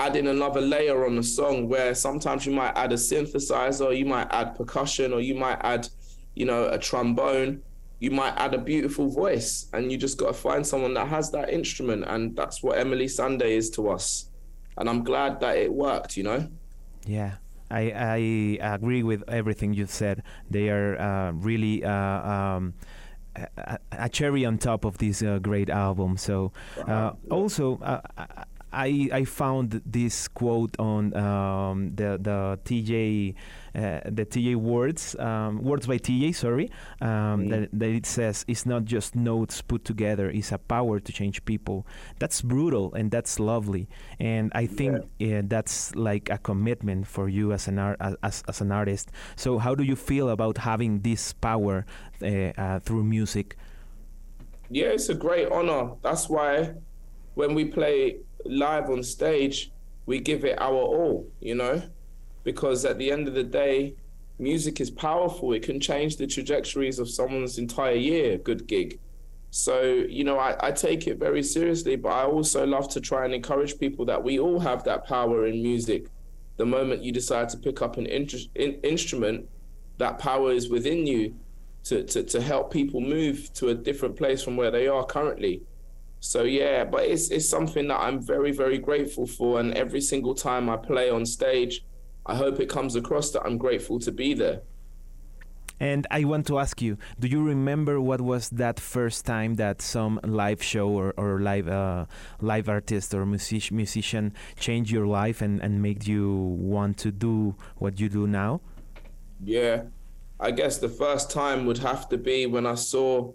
adding 0.00 0.28
another 0.28 0.62
layer 0.62 1.04
on 1.04 1.14
the 1.16 1.22
song 1.22 1.68
where 1.68 1.94
sometimes 1.94 2.46
you 2.46 2.52
might 2.52 2.72
add 2.74 2.90
a 2.90 2.96
synthesizer, 2.96 3.96
you 3.96 4.06
might 4.06 4.26
add 4.30 4.56
percussion, 4.56 5.12
or 5.12 5.20
you 5.20 5.34
might 5.34 5.58
add, 5.60 5.86
you 6.34 6.46
know, 6.46 6.68
a 6.68 6.78
trombone. 6.78 7.62
You 7.98 8.10
might 8.10 8.32
add 8.38 8.54
a 8.54 8.58
beautiful 8.58 9.08
voice, 9.08 9.66
and 9.74 9.92
you 9.92 9.98
just 9.98 10.16
got 10.16 10.28
to 10.28 10.32
find 10.32 10.66
someone 10.66 10.94
that 10.94 11.08
has 11.08 11.30
that 11.32 11.50
instrument, 11.50 12.04
and 12.06 12.34
that's 12.34 12.62
what 12.62 12.78
Emily 12.78 13.08
Sunday 13.08 13.56
is 13.56 13.68
to 13.72 13.90
us. 13.90 14.30
And 14.78 14.88
I'm 14.88 15.04
glad 15.04 15.38
that 15.40 15.58
it 15.58 15.70
worked, 15.70 16.16
you 16.16 16.22
know. 16.22 16.48
Yeah. 17.04 17.34
I, 17.70 17.92
I 18.60 18.74
agree 18.74 19.02
with 19.02 19.22
everything 19.28 19.74
you 19.74 19.86
said. 19.86 20.22
They 20.48 20.70
are 20.70 20.98
uh, 20.98 21.32
really 21.32 21.84
uh, 21.84 21.92
um, 21.92 22.74
a, 23.36 23.78
a, 23.92 24.08
cherry 24.08 24.44
on 24.44 24.58
top 24.58 24.84
of 24.84 24.98
this 24.98 25.22
uh, 25.22 25.38
great 25.38 25.70
album. 25.70 26.16
So, 26.16 26.52
uh, 26.88 27.12
also, 27.30 27.78
uh, 27.78 28.00
I 28.72 29.08
I 29.12 29.24
found 29.24 29.82
this 29.84 30.28
quote 30.28 30.78
on 30.78 31.14
um, 31.16 31.94
the 31.94 32.18
the 32.20 32.58
TJ 32.64 33.34
uh, 33.74 34.00
the 34.10 34.26
TJ 34.26 34.56
words 34.56 35.14
um, 35.18 35.62
words 35.62 35.86
by 35.86 35.98
TJ 35.98 36.34
sorry 36.34 36.70
um, 37.00 37.30
Mm. 37.30 37.50
that, 37.50 37.68
that 37.72 37.88
it 37.90 38.06
says 38.06 38.44
it's 38.48 38.66
not 38.66 38.84
just 38.84 39.14
notes 39.14 39.62
put 39.62 39.84
together 39.84 40.28
it's 40.30 40.52
a 40.52 40.58
power 40.58 40.98
to 41.00 41.12
change 41.12 41.44
people. 41.44 41.86
That's 42.18 42.42
brutal 42.42 42.92
and 42.94 43.10
that's 43.10 43.38
lovely. 43.40 43.88
And 44.18 44.50
I 44.54 44.66
think 44.66 44.98
uh, 45.20 45.42
that's 45.44 45.94
like 45.94 46.28
a 46.30 46.38
commitment 46.38 47.06
for 47.06 47.28
you 47.28 47.52
as 47.52 47.68
an 47.68 47.78
art 47.78 47.96
as, 48.22 48.42
as 48.48 48.60
an 48.60 48.72
artist. 48.72 49.10
So 49.36 49.58
how 49.58 49.74
do 49.74 49.84
you 49.84 49.96
feel 49.96 50.28
about 50.30 50.58
having 50.58 51.00
this 51.00 51.32
power 51.32 51.86
uh, 52.22 52.26
uh, 52.26 52.80
through 52.80 53.04
music? 53.04 53.56
Yeah, 54.70 54.86
it's 54.86 55.08
a 55.08 55.14
great 55.14 55.48
honor. 55.50 55.92
That's 56.02 56.28
why 56.28 56.74
when 57.40 57.54
we 57.54 57.64
play 57.64 58.18
live 58.44 58.90
on 58.90 59.02
stage, 59.02 59.72
we 60.04 60.20
give 60.20 60.44
it 60.44 60.60
our 60.60 60.82
all, 60.98 61.26
you 61.40 61.54
know? 61.54 61.82
Because 62.44 62.84
at 62.84 62.98
the 62.98 63.10
end 63.10 63.28
of 63.28 63.32
the 63.32 63.42
day, 63.42 63.94
music 64.38 64.78
is 64.78 64.90
powerful. 64.90 65.54
It 65.54 65.62
can 65.62 65.80
change 65.80 66.18
the 66.18 66.26
trajectories 66.26 66.98
of 66.98 67.08
someone's 67.08 67.56
entire 67.56 67.94
year, 67.94 68.36
good 68.36 68.66
gig. 68.66 68.98
So, 69.50 69.80
you 70.18 70.22
know, 70.22 70.38
I, 70.38 70.68
I 70.68 70.70
take 70.70 71.06
it 71.06 71.16
very 71.18 71.42
seriously, 71.42 71.96
but 71.96 72.10
I 72.10 72.24
also 72.24 72.66
love 72.66 72.90
to 72.90 73.00
try 73.00 73.24
and 73.24 73.32
encourage 73.32 73.78
people 73.78 74.04
that 74.04 74.22
we 74.22 74.38
all 74.38 74.58
have 74.58 74.84
that 74.84 75.06
power 75.06 75.46
in 75.46 75.62
music. 75.62 76.08
The 76.58 76.66
moment 76.66 77.02
you 77.02 77.10
decide 77.10 77.48
to 77.50 77.56
pick 77.56 77.80
up 77.80 77.96
an 77.96 78.04
in- 78.04 78.80
instrument, 78.94 79.48
that 79.96 80.18
power 80.18 80.52
is 80.52 80.68
within 80.68 81.06
you 81.06 81.34
to, 81.84 82.04
to, 82.04 82.22
to 82.22 82.38
help 82.42 82.70
people 82.70 83.00
move 83.00 83.50
to 83.54 83.70
a 83.70 83.74
different 83.74 84.14
place 84.16 84.42
from 84.42 84.58
where 84.58 84.70
they 84.70 84.88
are 84.88 85.06
currently. 85.06 85.62
So 86.20 86.44
yeah, 86.44 86.84
but 86.84 87.04
it's 87.04 87.30
it's 87.30 87.48
something 87.48 87.88
that 87.88 87.98
I'm 87.98 88.20
very 88.20 88.52
very 88.52 88.78
grateful 88.78 89.26
for, 89.26 89.58
and 89.58 89.74
every 89.74 90.02
single 90.02 90.34
time 90.34 90.68
I 90.68 90.76
play 90.76 91.10
on 91.10 91.24
stage, 91.24 91.84
I 92.26 92.34
hope 92.36 92.60
it 92.60 92.68
comes 92.68 92.94
across 92.94 93.30
that 93.30 93.42
I'm 93.42 93.56
grateful 93.56 93.98
to 94.00 94.12
be 94.12 94.34
there. 94.34 94.60
And 95.82 96.06
I 96.10 96.24
want 96.24 96.46
to 96.48 96.58
ask 96.58 96.82
you, 96.82 96.98
do 97.18 97.26
you 97.26 97.42
remember 97.42 98.02
what 98.02 98.20
was 98.20 98.50
that 98.50 98.78
first 98.78 99.24
time 99.24 99.54
that 99.54 99.80
some 99.80 100.20
live 100.22 100.62
show 100.62 100.90
or, 100.90 101.14
or 101.16 101.40
live 101.40 101.68
uh, 101.68 102.04
live 102.42 102.68
artist 102.68 103.14
or 103.14 103.24
music, 103.24 103.72
musician 103.72 104.34
changed 104.58 104.90
your 104.90 105.06
life 105.06 105.40
and, 105.40 105.58
and 105.62 105.80
made 105.80 106.06
you 106.06 106.36
want 106.60 106.98
to 106.98 107.10
do 107.10 107.54
what 107.78 107.98
you 107.98 108.10
do 108.10 108.26
now? 108.26 108.60
Yeah, 109.42 109.84
I 110.38 110.50
guess 110.50 110.76
the 110.76 110.90
first 110.90 111.30
time 111.30 111.64
would 111.64 111.78
have 111.78 112.10
to 112.10 112.18
be 112.18 112.44
when 112.44 112.66
I 112.66 112.74
saw 112.74 113.32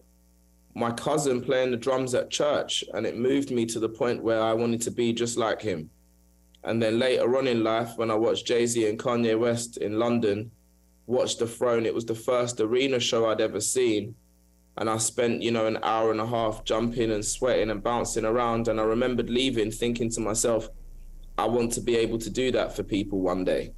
my 0.75 0.91
cousin 0.91 1.41
playing 1.41 1.71
the 1.71 1.77
drums 1.77 2.13
at 2.13 2.29
church, 2.29 2.83
and 2.93 3.05
it 3.05 3.17
moved 3.17 3.49
me 3.49 3.65
to 3.65 3.79
the 3.79 3.89
point 3.89 4.21
where 4.21 4.41
I 4.41 4.53
wanted 4.53 4.81
to 4.81 4.91
be 4.91 5.13
just 5.13 5.37
like 5.37 5.61
him. 5.61 5.89
And 6.65 6.81
then 6.81 6.99
later 6.99 7.37
on 7.37 7.47
in 7.47 7.63
life, 7.63 7.93
when 7.95 8.11
I 8.11 8.15
watched 8.15 8.45
Jay 8.45 8.65
Z 8.65 8.87
and 8.87 8.99
Kanye 8.99 9.39
West 9.39 9.77
in 9.77 9.97
London, 9.97 10.51
watched 11.07 11.39
The 11.39 11.47
Throne, 11.47 11.85
it 11.85 11.95
was 11.95 12.05
the 12.05 12.15
first 12.15 12.59
arena 12.59 12.99
show 12.99 13.29
I'd 13.29 13.39
ever 13.39 13.61
seen. 13.61 14.15
And 14.77 14.89
I 14.89 14.97
spent, 14.97 15.41
you 15.41 15.51
know, 15.51 15.67
an 15.67 15.79
hour 15.83 16.11
and 16.11 16.19
a 16.19 16.27
half 16.27 16.65
jumping 16.65 17.11
and 17.11 17.23
sweating 17.23 17.69
and 17.69 17.81
bouncing 17.81 18.25
around. 18.25 18.67
And 18.67 18.81
I 18.81 18.83
remembered 18.83 19.29
leaving 19.29 19.71
thinking 19.71 20.09
to 20.09 20.19
myself, 20.19 20.67
I 21.37 21.45
want 21.45 21.71
to 21.73 21.81
be 21.81 21.95
able 21.95 22.17
to 22.17 22.29
do 22.29 22.51
that 22.51 22.75
for 22.75 22.83
people 22.83 23.21
one 23.21 23.45
day. 23.45 23.71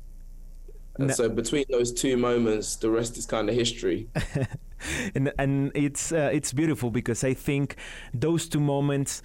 And 0.97 1.07
No- 1.07 1.13
so 1.13 1.29
between 1.29 1.65
those 1.69 1.91
two 1.93 2.17
moments, 2.17 2.75
the 2.75 2.89
rest 2.89 3.17
is 3.17 3.25
kind 3.25 3.49
of 3.49 3.55
history. 3.55 4.07
and 5.15 5.31
and 5.37 5.71
it's 5.75 6.11
uh, 6.11 6.29
it's 6.33 6.53
beautiful 6.53 6.89
because 6.91 7.23
I 7.23 7.33
think 7.33 7.75
those 8.13 8.47
two 8.47 8.59
moments, 8.59 9.21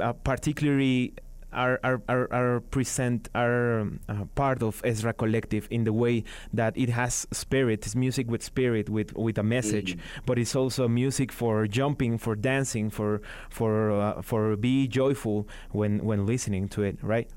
uh, 0.00 0.12
particularly. 0.12 1.14
Are, 1.52 1.80
are, 1.84 2.02
are, 2.08 2.28
are 2.34 2.60
present 2.60 3.30
are 3.34 3.80
um, 3.80 4.00
uh, 4.10 4.24
part 4.34 4.62
of 4.62 4.82
Ezra 4.84 5.14
Collective 5.14 5.66
in 5.70 5.84
the 5.84 5.92
way 5.92 6.24
that 6.52 6.76
it 6.76 6.90
has 6.90 7.26
spirit, 7.32 7.86
it's 7.86 7.94
music 7.94 8.28
with 8.30 8.42
spirit, 8.42 8.90
with 8.90 9.14
with 9.16 9.38
a 9.38 9.42
message, 9.42 9.96
but 10.26 10.38
it's 10.38 10.54
also 10.54 10.86
music 10.86 11.32
for 11.32 11.66
jumping, 11.66 12.18
for 12.18 12.36
dancing, 12.36 12.90
for 12.90 13.22
for 13.48 13.90
uh, 13.92 14.20
for 14.20 14.54
be 14.56 14.86
joyful 14.86 15.48
when 15.70 16.04
when 16.04 16.26
listening 16.26 16.68
to 16.70 16.82
it, 16.82 16.98
right? 17.02 17.30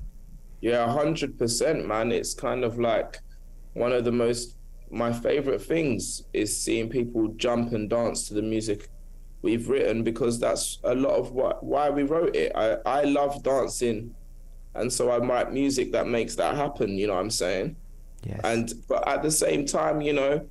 Yeah, 0.60 0.92
hundred 0.92 1.38
percent, 1.38 1.86
man. 1.86 2.12
It's 2.12 2.34
kind 2.34 2.62
of 2.64 2.78
like 2.78 3.20
one 3.80 3.92
of 3.92 4.04
the 4.04 4.12
most 4.12 4.56
my 4.90 5.12
favorite 5.12 5.62
things 5.62 6.22
is 6.32 6.60
seeing 6.62 6.88
people 6.88 7.28
jump 7.36 7.72
and 7.72 7.88
dance 7.88 8.28
to 8.28 8.34
the 8.34 8.42
music 8.42 8.88
we've 9.42 9.68
written 9.68 10.02
because 10.02 10.38
that's 10.38 10.78
a 10.84 10.94
lot 10.94 11.14
of 11.14 11.32
what 11.32 11.62
why 11.64 11.88
we 11.90 12.02
wrote 12.02 12.36
it. 12.36 12.52
I 12.54 12.76
I 12.84 13.02
love 13.04 13.42
dancing, 13.42 14.14
and 14.74 14.92
so 14.92 15.10
I 15.10 15.18
write 15.18 15.52
music 15.52 15.92
that 15.92 16.06
makes 16.06 16.34
that 16.36 16.56
happen. 16.56 16.98
You 16.98 17.06
know 17.06 17.14
what 17.14 17.20
I'm 17.20 17.30
saying? 17.30 17.76
Yes. 18.24 18.40
And 18.44 18.72
but 18.88 19.06
at 19.08 19.22
the 19.22 19.30
same 19.30 19.64
time, 19.64 20.00
you 20.00 20.12
know, 20.12 20.46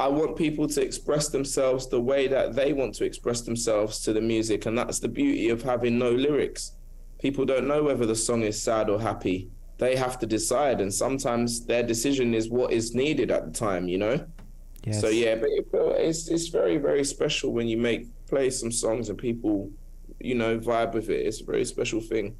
I 0.00 0.08
want 0.08 0.36
people 0.36 0.66
to 0.68 0.82
express 0.82 1.28
themselves 1.28 1.88
the 1.88 2.00
way 2.00 2.26
that 2.26 2.54
they 2.54 2.72
want 2.72 2.94
to 2.96 3.04
express 3.04 3.42
themselves 3.42 4.00
to 4.00 4.12
the 4.12 4.20
music, 4.20 4.66
and 4.66 4.76
that's 4.76 4.98
the 4.98 5.08
beauty 5.08 5.48
of 5.50 5.62
having 5.62 5.98
no 5.98 6.10
lyrics. 6.10 6.72
People 7.20 7.44
don't 7.44 7.68
know 7.68 7.84
whether 7.84 8.04
the 8.04 8.16
song 8.16 8.42
is 8.42 8.60
sad 8.60 8.90
or 8.90 9.00
happy. 9.00 9.51
They 9.82 9.96
have 9.96 10.16
to 10.20 10.26
decide, 10.26 10.80
and 10.80 10.94
sometimes 10.94 11.66
their 11.66 11.82
decision 11.82 12.34
is 12.34 12.48
what 12.48 12.72
is 12.72 12.94
needed 12.94 13.32
at 13.32 13.42
the 13.46 13.50
time. 13.66 13.88
You 13.88 13.98
know. 13.98 14.26
yes. 14.84 15.00
So 15.00 15.08
yeah, 15.08 15.34
but 15.34 15.50
it, 15.50 15.66
it's 16.08 16.28
it's 16.28 16.46
very 16.60 16.76
very 16.78 17.02
special 17.02 17.52
when 17.52 17.66
you 17.66 17.76
make 17.76 18.06
play 18.28 18.48
some 18.50 18.70
songs 18.70 19.08
and 19.08 19.18
people, 19.18 19.72
you 20.20 20.36
know, 20.36 20.56
vibe 20.56 20.94
with 20.94 21.10
it. 21.10 21.26
It's 21.26 21.40
a 21.40 21.44
very 21.44 21.64
special 21.64 22.00
thing. 22.00 22.36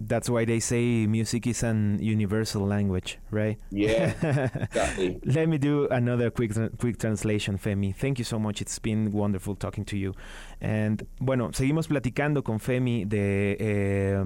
That's 0.00 0.28
why 0.28 0.44
they 0.44 0.60
say 0.60 1.06
music 1.06 1.46
is 1.46 1.62
an 1.62 1.98
universal 2.02 2.66
language, 2.66 3.18
right? 3.30 3.58
Yeah, 3.70 4.12
exactly. 4.64 5.20
Let 5.24 5.48
me 5.48 5.58
do 5.58 5.86
another 5.88 6.30
quick 6.30 6.52
quick 6.78 6.98
translation, 6.98 7.58
Femi. 7.58 7.94
Thank 7.94 8.18
you 8.18 8.24
so 8.24 8.38
much. 8.38 8.60
It's 8.60 8.78
been 8.80 9.12
wonderful 9.12 9.54
talking 9.54 9.84
to 9.86 9.96
you. 9.96 10.14
And 10.60 11.06
bueno, 11.18 11.50
seguimos 11.52 11.88
platicando 11.88 12.42
con 12.42 12.60
Femi 12.60 13.04
de 13.04 13.56
eh, 13.60 14.24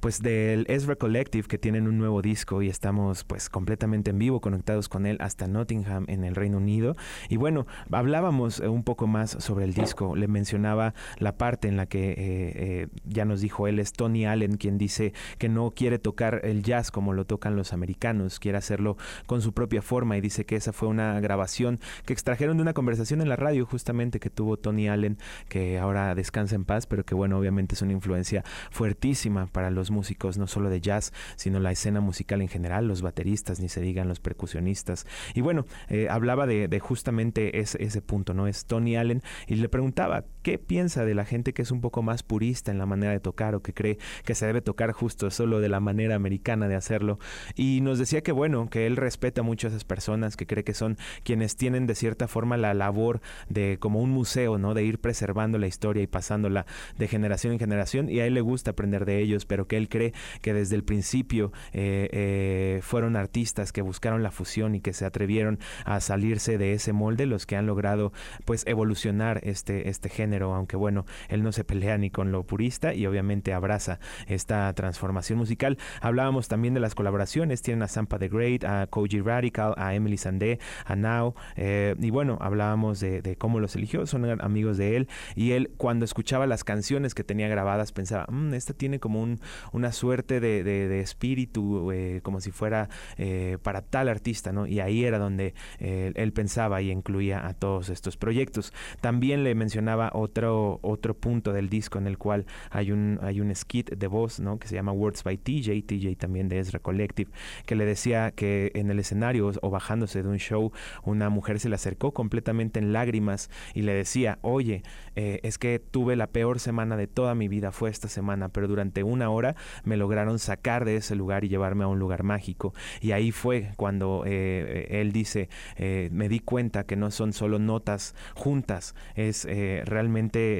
pues 0.00 0.22
del 0.22 0.64
Ezra 0.68 0.96
Collective 0.96 1.46
que 1.46 1.58
tienen 1.58 1.86
un 1.86 1.98
nuevo 1.98 2.22
disco 2.22 2.62
y 2.62 2.68
estamos 2.68 3.24
pues 3.24 3.48
completamente 3.50 4.10
en 4.10 4.18
vivo 4.18 4.40
conectados 4.40 4.88
con 4.88 5.06
él 5.06 5.18
hasta 5.20 5.46
Nottingham 5.46 6.06
en 6.08 6.24
el 6.24 6.34
Reino 6.34 6.56
Unido. 6.56 6.96
Y 7.28 7.36
bueno, 7.36 7.66
hablábamos 7.92 8.60
eh, 8.60 8.68
un 8.68 8.82
poco 8.82 9.06
más 9.06 9.30
sobre 9.30 9.66
el 9.66 9.74
disco. 9.74 10.16
Le 10.16 10.26
mencionaba 10.26 10.94
la 11.18 11.36
parte 11.36 11.68
en 11.68 11.76
la 11.76 11.86
que 11.86 12.10
eh, 12.10 12.16
eh, 12.18 12.86
ya 13.04 13.26
nos 13.26 13.42
dijo 13.42 13.68
él 13.68 13.78
es 13.78 13.92
Tony 13.92 14.24
Allen 14.24 14.56
quien 14.56 14.78
dice 14.78 15.12
que 15.38 15.48
no 15.48 15.70
quiere 15.72 15.98
tocar 15.98 16.40
el 16.44 16.62
jazz 16.62 16.90
como 16.90 17.12
lo 17.12 17.26
tocan 17.26 17.56
los 17.56 17.72
americanos, 17.72 18.40
quiere 18.40 18.58
hacerlo 18.58 18.96
con 19.26 19.42
su 19.42 19.52
propia 19.52 19.82
forma 19.82 20.16
y 20.16 20.20
dice 20.20 20.46
que 20.46 20.56
esa 20.56 20.72
fue 20.72 20.88
una 20.88 21.20
grabación 21.20 21.78
que 22.06 22.14
extrajeron 22.14 22.56
de 22.56 22.62
una 22.62 22.72
conversación 22.72 23.20
en 23.20 23.28
la 23.28 23.36
radio 23.36 23.66
justamente 23.66 24.18
que 24.18 24.30
tuvo 24.30 24.56
Tony 24.56 24.88
Allen, 24.88 25.18
que 25.48 25.59
ahora 25.78 26.14
descansa 26.14 26.54
en 26.54 26.64
paz, 26.64 26.86
pero 26.86 27.04
que 27.04 27.14
bueno, 27.14 27.38
obviamente 27.38 27.74
es 27.74 27.82
una 27.82 27.92
influencia 27.92 28.44
fuertísima 28.70 29.46
para 29.46 29.70
los 29.70 29.90
músicos, 29.90 30.38
no 30.38 30.46
solo 30.46 30.70
de 30.70 30.80
jazz, 30.80 31.12
sino 31.36 31.60
la 31.60 31.72
escena 31.72 32.00
musical 32.00 32.40
en 32.42 32.48
general, 32.48 32.86
los 32.86 33.02
bateristas, 33.02 33.60
ni 33.60 33.68
se 33.68 33.80
digan 33.80 34.08
los 34.08 34.20
percusionistas. 34.20 35.06
Y 35.34 35.40
bueno, 35.40 35.66
eh, 35.88 36.08
hablaba 36.10 36.46
de, 36.46 36.80
justamente 36.80 37.60
ese 37.60 38.02
punto, 38.02 38.34
¿no? 38.34 38.46
Es 38.46 38.64
Tony 38.64 38.96
Allen 38.96 39.22
y 39.46 39.56
le 39.56 39.68
preguntaba 39.68 40.24
qué 40.42 40.58
piensa 40.58 41.04
de 41.04 41.14
la 41.14 41.24
gente 41.24 41.52
que 41.52 41.62
es 41.62 41.70
un 41.70 41.80
poco 41.80 42.02
más 42.02 42.22
purista 42.22 42.70
en 42.70 42.78
la 42.78 42.86
manera 42.86 43.12
de 43.12 43.20
tocar 43.20 43.54
o 43.54 43.62
que 43.62 43.74
cree 43.74 43.98
que 44.24 44.34
se 44.34 44.46
debe 44.46 44.60
tocar 44.60 44.92
justo 44.92 45.30
solo 45.30 45.60
de 45.60 45.68
la 45.68 45.80
manera 45.80 46.14
americana 46.14 46.68
de 46.68 46.74
hacerlo. 46.74 47.18
Y 47.54 47.80
nos 47.82 47.98
decía 47.98 48.22
que 48.22 48.32
bueno, 48.32 48.68
que 48.68 48.86
él 48.86 48.96
respeta 48.96 49.42
mucho 49.42 49.66
a 49.66 49.70
esas 49.70 49.84
personas, 49.84 50.36
que 50.36 50.46
cree 50.46 50.64
que 50.64 50.74
son 50.74 50.96
quienes 51.24 51.56
tienen 51.56 51.86
de 51.86 51.94
cierta 51.94 52.28
forma 52.28 52.56
la 52.56 52.74
labor 52.74 53.20
de 53.48 53.78
como 53.78 54.00
un 54.00 54.10
museo, 54.10 54.58
¿no? 54.58 54.74
De 54.74 54.84
ir 54.84 54.98
preservando 54.98 55.58
la 55.58 55.66
historia 55.66 56.02
y 56.02 56.06
pasándola 56.06 56.66
de 56.98 57.08
generación 57.08 57.52
en 57.52 57.58
generación 57.58 58.08
y 58.08 58.20
a 58.20 58.26
él 58.26 58.34
le 58.34 58.40
gusta 58.40 58.72
aprender 58.72 59.04
de 59.04 59.20
ellos, 59.20 59.46
pero 59.46 59.66
que 59.66 59.76
él 59.76 59.88
cree 59.88 60.12
que 60.40 60.54
desde 60.54 60.76
el 60.76 60.84
principio 60.84 61.52
eh, 61.72 62.08
eh, 62.12 62.80
fueron 62.82 63.16
artistas 63.16 63.72
que 63.72 63.82
buscaron 63.82 64.22
la 64.22 64.30
fusión 64.30 64.74
y 64.74 64.80
que 64.80 64.92
se 64.92 65.04
atrevieron 65.04 65.58
a 65.84 66.00
salirse 66.00 66.58
de 66.58 66.72
ese 66.72 66.92
molde 66.92 67.26
los 67.26 67.46
que 67.46 67.56
han 67.56 67.66
logrado 67.66 68.12
pues 68.44 68.66
evolucionar 68.66 69.40
este, 69.44 69.88
este 69.88 70.08
género, 70.08 70.29
aunque 70.38 70.76
bueno, 70.76 71.04
él 71.28 71.42
no 71.42 71.52
se 71.52 71.64
pelea 71.64 71.98
ni 71.98 72.10
con 72.10 72.32
lo 72.32 72.44
purista 72.44 72.94
y 72.94 73.06
obviamente 73.06 73.52
abraza 73.52 73.98
esta 74.26 74.72
transformación 74.74 75.38
musical. 75.38 75.78
Hablábamos 76.00 76.48
también 76.48 76.74
de 76.74 76.80
las 76.80 76.94
colaboraciones, 76.94 77.62
tienen 77.62 77.82
a 77.82 77.88
Sampa 77.88 78.18
the 78.18 78.28
Great, 78.28 78.64
a 78.64 78.86
Koji 78.86 79.20
Radical, 79.20 79.74
a 79.76 79.94
Emily 79.94 80.16
Sandé, 80.16 80.58
a 80.84 80.96
Now, 80.96 81.34
eh, 81.56 81.94
y 81.98 82.10
bueno, 82.10 82.38
hablábamos 82.40 83.00
de, 83.00 83.36
cómo 83.38 83.60
los 83.60 83.76
eligió, 83.76 84.06
son 84.06 84.40
amigos 84.40 84.76
de 84.76 84.96
él, 84.96 85.08
y 85.34 85.52
él 85.52 85.70
cuando 85.76 86.04
escuchaba 86.04 86.46
las 86.46 86.64
canciones 86.64 87.14
que 87.14 87.24
tenía 87.24 87.48
grabadas 87.48 87.92
pensaba, 87.92 88.26
"Mm, 88.28 88.54
esta 88.54 88.74
tiene 88.74 89.00
como 89.00 89.22
un, 89.22 89.40
una 89.72 89.92
suerte 89.92 90.40
de, 90.40 91.00
espíritu, 91.00 91.92
eh, 91.92 92.20
como 92.22 92.40
si 92.40 92.50
fuera 92.50 92.88
eh, 93.16 93.58
para 93.62 93.82
tal 93.82 94.08
artista, 94.08 94.52
¿no? 94.52 94.66
Y 94.66 94.80
ahí 94.80 95.04
era 95.04 95.18
donde 95.18 95.54
él 95.78 96.32
pensaba 96.32 96.82
y 96.82 96.90
incluía 96.90 97.46
a 97.46 97.54
todos 97.54 97.88
estos 97.88 98.16
proyectos. 98.16 98.72
También 99.00 99.44
le 99.44 99.54
mencionaba 99.54 100.10
otro, 100.20 100.78
otro 100.82 101.14
punto 101.14 101.52
del 101.52 101.68
disco 101.68 101.98
en 101.98 102.06
el 102.06 102.18
cual 102.18 102.46
hay 102.70 102.92
un, 102.92 103.18
hay 103.22 103.40
un 103.40 103.54
skit 103.54 103.90
de 103.90 104.06
voz, 104.06 104.40
¿no? 104.40 104.58
Que 104.58 104.68
se 104.68 104.74
llama 104.74 104.92
Words 104.92 105.24
by 105.24 105.38
TJ, 105.38 105.82
TJ 105.86 106.16
también 106.16 106.48
de 106.48 106.58
Ezra 106.58 106.78
Collective, 106.78 107.30
que 107.66 107.74
le 107.74 107.84
decía 107.84 108.30
que 108.30 108.72
en 108.74 108.90
el 108.90 108.98
escenario 108.98 109.50
o 109.60 109.70
bajándose 109.70 110.22
de 110.22 110.28
un 110.28 110.38
show, 110.38 110.72
una 111.02 111.28
mujer 111.30 111.60
se 111.60 111.68
le 111.68 111.74
acercó 111.74 112.12
completamente 112.12 112.78
en 112.78 112.92
lágrimas 112.92 113.50
y 113.74 113.82
le 113.82 113.94
decía, 113.94 114.38
oye, 114.42 114.82
eh, 115.16 115.40
es 115.42 115.58
que 115.58 115.78
tuve 115.78 116.16
la 116.16 116.28
peor 116.28 116.60
semana 116.60 116.96
de 116.96 117.06
toda 117.06 117.34
mi 117.34 117.48
vida, 117.48 117.72
fue 117.72 117.90
esta 117.90 118.08
semana, 118.08 118.48
pero 118.48 118.68
durante 118.68 119.02
una 119.02 119.30
hora 119.30 119.56
me 119.84 119.96
lograron 119.96 120.38
sacar 120.38 120.84
de 120.84 120.96
ese 120.96 121.14
lugar 121.14 121.44
y 121.44 121.48
llevarme 121.48 121.84
a 121.84 121.88
un 121.88 121.98
lugar 121.98 122.22
mágico. 122.22 122.74
Y 123.00 123.12
ahí 123.12 123.32
fue 123.32 123.72
cuando 123.76 124.24
eh, 124.26 124.86
él 124.90 125.12
dice, 125.12 125.48
eh, 125.76 126.08
me 126.12 126.28
di 126.28 126.40
cuenta 126.40 126.84
que 126.84 126.96
no 126.96 127.10
son 127.10 127.32
solo 127.32 127.58
notas 127.58 128.14
juntas, 128.34 128.94
es 129.14 129.46
realmente 129.84 130.09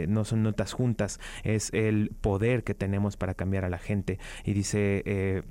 no 0.08 0.24
son 0.24 0.42
notas 0.42 0.72
juntas, 0.72 1.20
es 1.44 1.70
el 1.72 2.12
poder 2.20 2.64
que 2.64 2.74
tenemos 2.74 3.16
para 3.16 3.34
cambiar 3.34 3.64
a 3.64 3.70
la 3.70 3.78
gente. 3.78 4.18
Y 4.44 4.52
dice 4.52 5.42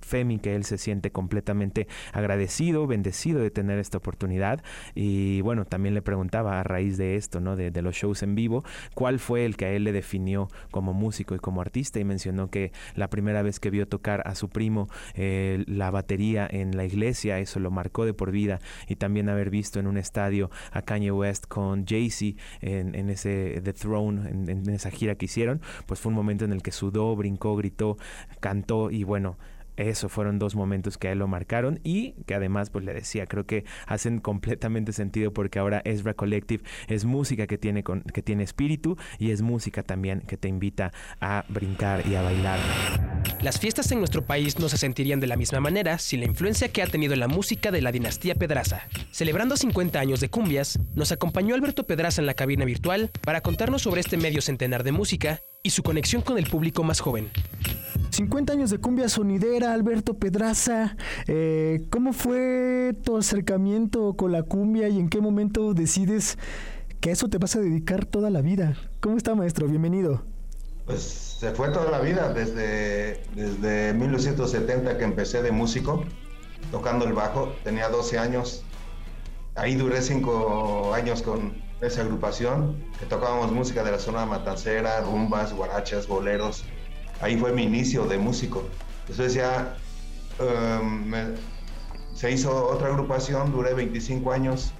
Femi 0.00 0.38
que 0.38 0.54
él 0.54 0.64
se 0.64 0.78
siente 0.78 1.10
completamente 1.10 1.86
agradecido, 2.12 2.86
bendecido 2.86 3.40
de 3.40 3.50
tener 3.50 3.78
esta 3.78 3.98
oportunidad. 3.98 4.62
Y 4.94 5.40
bueno, 5.42 5.64
también 5.64 5.94
le 5.94 6.02
preguntaba 6.02 6.60
a 6.60 6.62
raíz 6.62 6.96
de 6.96 7.16
esto, 7.16 7.40
¿no? 7.40 7.56
De, 7.56 7.70
de 7.70 7.82
los 7.82 7.94
shows 7.94 8.22
en 8.22 8.34
vivo, 8.34 8.64
cuál 8.94 9.18
fue 9.18 9.44
el 9.44 9.56
que 9.56 9.66
a 9.66 9.70
él 9.70 9.84
le 9.84 9.92
definió 9.92 10.48
como 10.70 10.92
músico 10.92 11.34
y 11.34 11.38
como 11.38 11.60
artista 11.60 12.00
y 12.00 12.04
mencionó 12.04 12.50
que 12.50 12.72
la 12.94 13.08
primera 13.08 13.42
vez 13.42 13.60
que 13.60 13.70
vio 13.70 13.86
tocar 13.86 14.22
a 14.26 14.34
su 14.34 14.48
primo 14.48 14.88
eh, 15.14 15.64
la 15.66 15.90
batería 15.90 16.48
en 16.50 16.76
la 16.76 16.84
iglesia, 16.84 17.38
eso 17.38 17.60
lo 17.60 17.70
marcó 17.70 18.04
de 18.04 18.14
por 18.14 18.30
vida 18.30 18.60
y 18.88 18.96
también 18.96 19.28
haber 19.28 19.50
visto 19.50 19.80
en 19.80 19.86
un 19.86 19.96
estadio 19.96 20.50
a 20.72 20.82
Kanye 20.82 21.12
West 21.12 21.46
con 21.46 21.86
Jay-Z 21.86 22.40
en, 22.60 23.10
ese 23.10 23.43
The 23.62 23.72
Throne, 23.72 24.28
en, 24.28 24.68
esa 24.70 24.90
gira 24.90 25.14
que 25.14 25.26
hicieron, 25.26 25.60
pues 25.86 26.00
fue 26.00 26.10
un 26.10 26.16
momento 26.16 26.44
en 26.44 26.52
el 26.52 26.62
que 26.62 26.72
sudó, 26.72 27.14
brincó, 27.16 27.56
gritó, 27.56 27.96
cantó 28.40 28.90
y 28.90 29.04
bueno, 29.04 29.36
eso 29.76 30.08
fueron 30.08 30.38
dos 30.38 30.54
momentos 30.54 30.98
que 30.98 31.08
a 31.08 31.12
él 31.12 31.18
lo 31.18 31.28
marcaron 31.28 31.80
y 31.82 32.12
que 32.26 32.34
además 32.34 32.70
pues 32.70 32.84
le 32.84 32.94
decía 32.94 33.26
creo 33.26 33.46
que 33.46 33.64
hacen 33.86 34.18
completamente 34.18 34.92
sentido 34.92 35.32
porque 35.32 35.58
ahora 35.58 35.82
Ezra 35.84 36.14
Collective 36.14 36.64
es 36.88 37.04
música 37.04 37.46
que 37.46 37.58
tiene 37.58 37.82
que 37.82 38.22
tiene 38.22 38.44
espíritu 38.44 38.96
y 39.18 39.30
es 39.30 39.42
música 39.42 39.82
también 39.82 40.20
que 40.20 40.36
te 40.36 40.48
invita 40.48 40.92
a 41.20 41.44
brincar 41.48 42.06
y 42.06 42.14
a 42.14 42.22
bailar. 42.22 42.58
Las 43.40 43.58
fiestas 43.58 43.90
en 43.92 43.98
nuestro 43.98 44.24
país 44.24 44.58
no 44.58 44.68
se 44.68 44.78
sentirían 44.78 45.20
de 45.20 45.26
la 45.26 45.36
misma 45.36 45.60
manera 45.60 45.98
sin 45.98 46.20
la 46.20 46.26
influencia 46.26 46.68
que 46.68 46.82
ha 46.82 46.86
tenido 46.86 47.14
la 47.16 47.28
música 47.28 47.70
de 47.70 47.82
la 47.82 47.92
dinastía 47.92 48.34
Pedraza. 48.34 48.82
Celebrando 49.10 49.56
50 49.56 49.98
años 49.98 50.20
de 50.20 50.30
cumbias, 50.30 50.78
nos 50.94 51.12
acompañó 51.12 51.54
Alberto 51.54 51.86
Pedraza 51.86 52.22
en 52.22 52.26
la 52.26 52.34
cabina 52.34 52.64
virtual 52.64 53.10
para 53.22 53.40
contarnos 53.40 53.82
sobre 53.82 54.00
este 54.00 54.16
medio 54.16 54.40
centenar 54.40 54.82
de 54.82 54.92
música 54.92 55.40
y 55.62 55.70
su 55.70 55.82
conexión 55.82 56.22
con 56.22 56.38
el 56.38 56.46
público 56.46 56.82
más 56.84 57.00
joven. 57.00 57.30
50 58.14 58.52
años 58.52 58.70
de 58.70 58.78
cumbia 58.78 59.08
sonidera, 59.08 59.72
Alberto 59.72 60.14
Pedraza. 60.14 60.96
Eh, 61.26 61.84
¿Cómo 61.90 62.12
fue 62.12 62.94
tu 63.02 63.16
acercamiento 63.16 64.14
con 64.14 64.30
la 64.30 64.44
cumbia 64.44 64.88
y 64.88 65.00
en 65.00 65.08
qué 65.08 65.20
momento 65.20 65.74
decides 65.74 66.38
que 67.00 67.10
eso 67.10 67.28
te 67.28 67.38
vas 67.38 67.56
a 67.56 67.60
dedicar 67.60 68.04
toda 68.06 68.30
la 68.30 68.40
vida? 68.40 68.76
¿Cómo 69.00 69.16
está, 69.16 69.34
maestro? 69.34 69.66
Bienvenido. 69.66 70.22
Pues 70.86 71.02
se 71.02 71.50
fue 71.50 71.70
toda 71.70 71.90
la 71.90 71.98
vida, 71.98 72.32
desde, 72.32 73.20
desde 73.34 73.92
1970 73.94 74.96
que 74.96 75.04
empecé 75.04 75.42
de 75.42 75.50
músico, 75.50 76.04
tocando 76.70 77.06
el 77.06 77.14
bajo. 77.14 77.52
Tenía 77.64 77.88
12 77.88 78.18
años. 78.18 78.62
Ahí 79.56 79.74
duré 79.74 80.00
5 80.02 80.94
años 80.94 81.20
con 81.22 81.54
esa 81.80 82.02
agrupación, 82.02 82.76
que 83.00 83.06
tocábamos 83.06 83.50
música 83.50 83.82
de 83.82 83.90
la 83.90 83.98
zona 83.98 84.24
matancera, 84.24 85.00
rumbas, 85.00 85.52
guarachas, 85.52 86.06
boleros 86.06 86.64
ahí 87.20 87.36
fue 87.36 87.52
mi 87.52 87.64
inicio 87.64 88.06
de 88.06 88.18
músico. 88.18 88.64
Entonces 89.02 89.34
ya 89.34 89.76
em, 90.38 91.12
se 92.14 92.30
hizo 92.30 92.68
otra 92.68 92.88
agrupación, 92.88 93.52
duré 93.52 93.74
25 93.74 94.32
años 94.32 94.72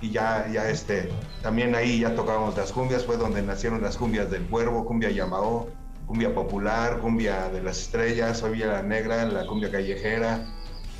y 0.00 0.10
ya, 0.10 0.48
ya 0.50 0.68
este, 0.68 1.10
también 1.42 1.74
ahí 1.74 2.00
ya 2.00 2.14
tocábamos 2.14 2.56
las 2.56 2.72
cumbias, 2.72 3.04
fue 3.04 3.16
donde 3.16 3.42
nacieron 3.42 3.82
las 3.82 3.96
cumbias 3.96 4.30
del 4.30 4.44
Cuervo, 4.46 4.84
cumbia 4.84 5.10
Yamao, 5.10 5.68
cumbia 6.06 6.34
popular, 6.34 6.98
cumbia 7.00 7.48
de 7.50 7.62
las 7.62 7.80
estrellas, 7.80 8.42
hoy 8.42 8.58
la 8.58 8.82
negra, 8.82 9.26
la 9.26 9.46
cumbia 9.46 9.70
callejera, 9.70 10.46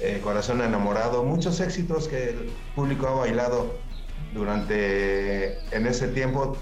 eh, 0.00 0.20
corazón 0.22 0.60
enamorado, 0.60 1.24
muchos 1.24 1.60
éxitos 1.60 2.08
que 2.08 2.30
el 2.30 2.52
público 2.74 3.06
ha 3.08 3.14
bailado 3.14 3.74
durante, 4.34 5.58
en 5.74 5.86
ese 5.86 6.08
tiempo, 6.08 6.56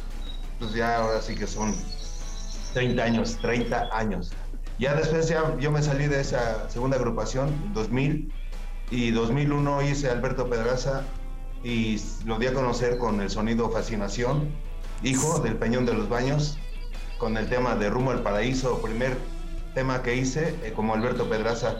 pues 0.58 0.72
ya 0.74 0.96
ahora 0.96 1.20
sí 1.20 1.34
que 1.34 1.46
son 1.46 1.74
30 2.74 3.02
años, 3.02 3.38
30 3.40 3.88
años. 3.92 4.32
Ya 4.78 4.94
después 4.94 5.28
ya 5.28 5.56
yo 5.58 5.70
me 5.70 5.82
salí 5.82 6.06
de 6.06 6.20
esa 6.20 6.68
segunda 6.70 6.96
agrupación, 6.96 7.50
2000, 7.74 8.32
y 8.90 9.10
2001 9.10 9.82
hice 9.82 10.08
Alberto 10.08 10.48
Pedraza 10.48 11.02
y 11.62 12.00
lo 12.24 12.38
di 12.38 12.46
a 12.46 12.54
conocer 12.54 12.98
con 12.98 13.20
el 13.20 13.28
sonido 13.28 13.70
Fascinación, 13.70 14.48
hijo 15.02 15.40
del 15.40 15.56
Peñón 15.56 15.84
de 15.84 15.94
los 15.94 16.08
Baños, 16.08 16.58
con 17.18 17.36
el 17.36 17.48
tema 17.48 17.74
de 17.74 17.90
Rumbo 17.90 18.12
al 18.12 18.22
Paraíso, 18.22 18.80
primer 18.80 19.16
tema 19.74 20.02
que 20.02 20.16
hice 20.16 20.54
eh, 20.62 20.72
como 20.74 20.94
Alberto 20.94 21.28
Pedraza, 21.28 21.76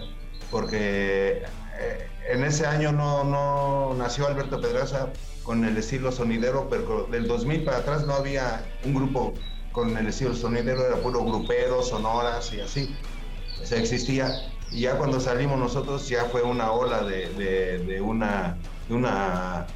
porque 0.51 1.43
eh, 1.79 2.09
en 2.29 2.45
ese 2.45 2.67
año 2.67 2.93
no, 2.93 3.25
no 3.25 3.95
nació 3.97 4.27
Alberto 4.27 4.61
Pedraza 4.61 5.09
con 5.45 5.65
el 5.65 5.77
estilo 5.77 6.13
sonidero, 6.13 6.69
pero 6.69 7.07
del 7.11 7.27
2000 7.27 7.65
para 7.65 7.79
atrás 7.79 8.07
no 8.07 8.15
había 8.15 8.67
un 8.85 8.95
grupo 8.95 9.35
con 9.73 9.97
el 9.97 10.07
estilo 10.07 10.35
sonidero 10.35 10.87
era 10.87 10.97
puro 10.97 11.25
grupero, 11.25 11.83
sonoras 11.83 12.53
y 12.53 12.61
así. 12.61 12.95
O 13.63 13.67
sea, 13.67 13.79
existía. 13.79 14.31
Y 14.71 14.83
ya 14.83 14.99
cuando 14.99 15.21
salimos 15.21 15.59
nosotros 15.59 16.09
ya 16.09 16.27
fue 16.27 16.43
una 16.43 16.71
ola 16.73 17.03
de, 17.03 17.29
de, 17.85 18.01
una, 18.01 18.57
de 18.89 18.95
una... 18.95 19.67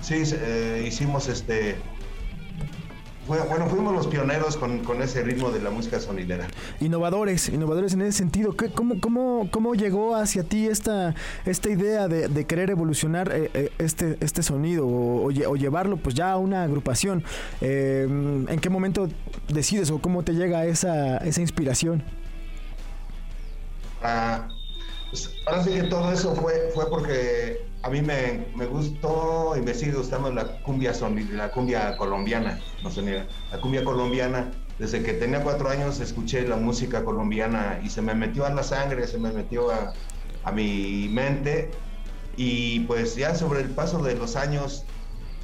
Sí, 0.00 0.22
eh, 0.32 0.84
hicimos 0.86 1.28
este 1.28 1.76
bueno, 3.26 3.66
fuimos 3.68 3.94
los 3.94 4.06
pioneros 4.06 4.56
con, 4.56 5.02
ese 5.02 5.22
ritmo 5.22 5.50
de 5.50 5.60
la 5.60 5.70
música 5.70 6.00
sonidera. 6.00 6.46
Innovadores, 6.80 7.48
innovadores 7.48 7.94
en 7.94 8.02
ese 8.02 8.18
sentido. 8.18 8.54
cómo, 8.74 9.00
cómo, 9.00 9.48
¿Cómo 9.50 9.74
llegó 9.74 10.14
hacia 10.14 10.42
ti 10.42 10.66
esta, 10.66 11.14
esta 11.44 11.70
idea 11.70 12.08
de, 12.08 12.44
querer 12.44 12.70
evolucionar 12.70 13.32
eh, 13.32 13.50
eh, 13.54 13.72
este, 13.78 14.18
este 14.20 14.42
sonido 14.42 14.86
o, 14.86 15.30
llevarlo 15.30 15.96
pues 15.96 16.14
ya 16.14 16.32
a 16.32 16.36
una 16.36 16.62
agrupación? 16.64 17.24
Eh, 17.60 18.06
¿En 18.06 18.58
qué 18.60 18.68
momento 18.68 19.08
decides 19.48 19.90
o 19.90 20.00
cómo 20.00 20.22
te 20.22 20.32
llega 20.32 20.66
esa, 20.66 21.18
esa 21.18 21.40
inspiración? 21.40 22.02
Ah, 24.02 24.48
pues, 25.10 25.30
ahora 25.46 25.64
sí 25.64 25.70
que 25.70 25.84
todo 25.84 26.12
eso 26.12 26.34
fue, 26.34 26.70
fue 26.74 26.90
porque 26.90 27.73
a 27.84 27.90
mí 27.90 28.00
me, 28.00 28.46
me, 28.56 28.64
gustó 28.64 29.54
y 29.58 29.60
me 29.60 29.74
sigue 29.74 29.92
gustando 29.92 30.32
la 30.32 30.62
cumbia 30.62 30.92
la 31.32 31.50
cumbia 31.50 31.98
colombiana, 31.98 32.58
no 32.82 32.90
sé, 32.90 33.02
la 33.02 33.60
cumbia 33.60 33.84
colombiana. 33.84 34.50
Desde 34.78 35.02
que 35.02 35.12
tenía 35.12 35.42
cuatro 35.42 35.68
años 35.68 36.00
escuché 36.00 36.48
la 36.48 36.56
música 36.56 37.04
colombiana 37.04 37.80
y 37.84 37.90
se 37.90 38.00
me 38.00 38.14
metió 38.14 38.46
a 38.46 38.50
la 38.50 38.62
sangre, 38.62 39.06
se 39.06 39.18
me 39.18 39.30
metió 39.32 39.70
a, 39.70 39.92
a 40.44 40.52
mi 40.52 41.10
mente 41.10 41.70
y 42.38 42.80
pues 42.80 43.16
ya 43.16 43.34
sobre 43.34 43.60
el 43.60 43.68
paso 43.68 44.02
de 44.02 44.14
los 44.14 44.34
años 44.34 44.84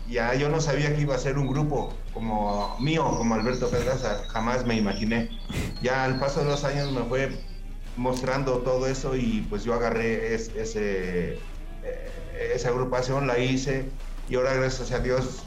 ya 0.08 0.34
yo 0.34 0.48
no 0.48 0.62
sabía 0.62 0.96
que 0.96 1.02
iba 1.02 1.14
a 1.14 1.18
ser 1.18 1.36
un 1.36 1.46
grupo 1.46 1.92
como 2.14 2.74
mío, 2.80 3.04
como 3.18 3.34
Alberto 3.34 3.68
Pedraza, 3.68 4.24
jamás 4.28 4.64
me 4.66 4.76
imaginé. 4.76 5.28
Ya 5.82 6.04
al 6.04 6.18
paso 6.18 6.40
de 6.40 6.46
los 6.46 6.64
años 6.64 6.90
me 6.90 7.02
fue 7.02 7.38
mostrando 7.96 8.58
todo 8.58 8.86
eso 8.86 9.14
y 9.14 9.46
pues 9.50 9.62
yo 9.62 9.74
agarré 9.74 10.34
ese, 10.34 11.38
esa 12.40 12.70
agrupación, 12.70 13.26
la 13.26 13.38
hice 13.38 13.84
y 14.28 14.36
ahora 14.36 14.54
gracias 14.54 14.92
a 14.92 15.00
Dios 15.00 15.44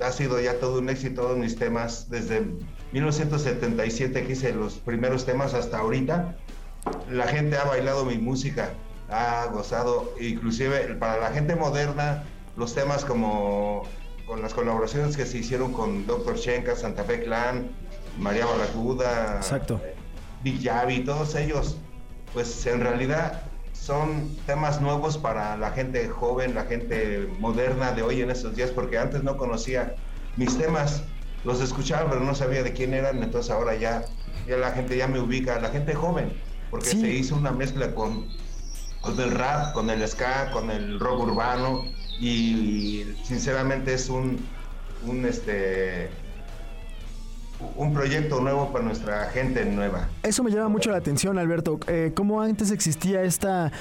ha 0.00 0.12
sido 0.12 0.40
ya 0.40 0.60
todo 0.60 0.78
un 0.78 0.88
éxito 0.88 1.22
todos 1.22 1.38
mis 1.38 1.56
temas 1.56 2.08
desde 2.08 2.46
1977 2.92 4.26
que 4.26 4.32
hice 4.32 4.52
los 4.52 4.74
primeros 4.74 5.26
temas 5.26 5.54
hasta 5.54 5.78
ahorita. 5.78 6.36
La 7.10 7.26
gente 7.26 7.56
ha 7.56 7.64
bailado 7.64 8.04
mi 8.04 8.18
música, 8.18 8.70
ha 9.10 9.46
gozado, 9.46 10.14
inclusive 10.20 10.94
para 10.94 11.18
la 11.18 11.30
gente 11.30 11.56
moderna, 11.56 12.24
los 12.56 12.74
temas 12.74 13.04
como 13.04 13.82
con 14.26 14.42
las 14.42 14.54
colaboraciones 14.54 15.16
que 15.16 15.26
se 15.26 15.38
hicieron 15.38 15.72
con 15.72 16.06
Dr. 16.06 16.36
Shenka, 16.36 16.76
Santa 16.76 17.04
Fe 17.04 17.22
Clan, 17.24 17.70
María 18.18 18.46
Barracuda, 18.46 19.36
Exacto. 19.36 19.80
Big 20.42 20.62
Javi, 20.62 21.00
todos 21.00 21.34
ellos, 21.34 21.78
pues 22.32 22.66
en 22.66 22.80
realidad 22.80 23.47
son 23.88 24.36
temas 24.44 24.82
nuevos 24.82 25.16
para 25.16 25.56
la 25.56 25.70
gente 25.70 26.06
joven, 26.10 26.54
la 26.54 26.64
gente 26.64 27.26
moderna 27.38 27.92
de 27.92 28.02
hoy 28.02 28.20
en 28.20 28.30
estos 28.30 28.54
días, 28.54 28.70
porque 28.70 28.98
antes 28.98 29.22
no 29.22 29.38
conocía 29.38 29.94
mis 30.36 30.58
temas, 30.58 31.04
los 31.42 31.62
escuchaba 31.62 32.10
pero 32.10 32.22
no 32.22 32.34
sabía 32.34 32.62
de 32.62 32.74
quién 32.74 32.92
eran, 32.92 33.22
entonces 33.22 33.50
ahora 33.50 33.76
ya, 33.76 34.04
ya 34.46 34.58
la 34.58 34.72
gente 34.72 34.94
ya 34.94 35.08
me 35.08 35.18
ubica, 35.18 35.58
la 35.58 35.70
gente 35.70 35.94
joven, 35.94 36.30
porque 36.70 36.90
se 36.90 37.08
hizo 37.08 37.34
una 37.34 37.50
mezcla 37.50 37.94
con, 37.94 38.28
con 39.00 39.18
el 39.18 39.30
rap, 39.30 39.72
con 39.72 39.88
el 39.88 40.06
ska, 40.06 40.50
con 40.50 40.70
el 40.70 41.00
rock 41.00 41.20
urbano, 41.20 41.86
y, 42.20 43.06
sinceramente 43.24 43.94
es 43.94 44.10
un 44.10 44.38
un 45.06 45.24
este 45.24 46.10
un 47.76 47.92
proyecto 47.92 48.40
nuevo 48.40 48.72
para 48.72 48.84
nuestra 48.84 49.26
gente 49.30 49.64
nueva. 49.64 50.08
Eso 50.22 50.42
me 50.42 50.50
llama 50.50 50.68
mucho 50.68 50.90
la 50.90 50.98
atención, 50.98 51.38
Alberto. 51.38 51.78
Eh, 51.86 52.12
¿Cómo 52.14 52.40
antes 52.40 52.70
existía 52.70 53.22
esta 53.22 53.72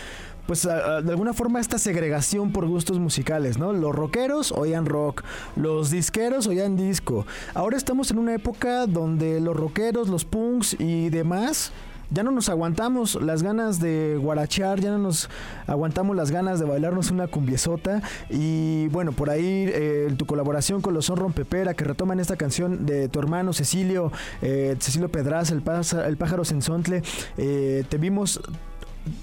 pues 0.47 0.63
de 0.63 0.71
alguna 0.71 1.33
forma 1.33 1.59
esta 1.59 1.77
segregación 1.77 2.53
por 2.53 2.65
gustos 2.65 2.99
musicales, 2.99 3.57
¿no? 3.57 3.73
Los 3.73 3.93
rockeros 3.93 4.53
oían 4.53 4.85
rock, 4.85 5.23
los 5.57 5.91
disqueros 5.91 6.47
oían 6.47 6.77
disco. 6.77 7.27
Ahora 7.53 7.75
estamos 7.75 8.11
en 8.11 8.17
una 8.17 8.33
época 8.33 8.87
donde 8.87 9.41
los 9.41 9.57
rockeros, 9.57 10.07
los 10.07 10.23
punks 10.23 10.77
y 10.79 11.09
demás 11.09 11.73
ya 12.09 12.23
no 12.23 12.31
nos 12.31 12.49
aguantamos 12.49 13.15
las 13.21 13.43
ganas 13.43 13.79
de 13.79 14.17
guarachar, 14.21 14.79
ya 14.79 14.91
no 14.91 14.97
nos 14.97 15.29
aguantamos 15.65 16.15
las 16.15 16.31
ganas 16.31 16.59
de 16.59 16.65
bailarnos 16.65 17.11
una 17.11 17.27
cumbiesota. 17.27 18.01
Y 18.29 18.87
bueno, 18.89 19.11
por 19.11 19.29
ahí 19.29 19.65
eh, 19.67 20.13
tu 20.17 20.25
colaboración 20.25 20.81
con 20.81 20.93
los 20.93 21.05
Son 21.05 21.17
Rompepera, 21.17 21.73
que 21.73 21.83
retoman 21.83 22.19
esta 22.19 22.35
canción 22.35 22.85
de 22.85 23.09
tu 23.09 23.19
hermano 23.19 23.53
Cecilio, 23.53 24.11
eh, 24.41 24.75
Cecilio 24.79 25.09
Pedraz, 25.09 25.51
el, 25.51 25.63
el 26.05 26.17
pájaro 26.17 26.45
sensontle, 26.45 27.01
eh, 27.37 27.83
te 27.89 27.97
vimos 27.97 28.39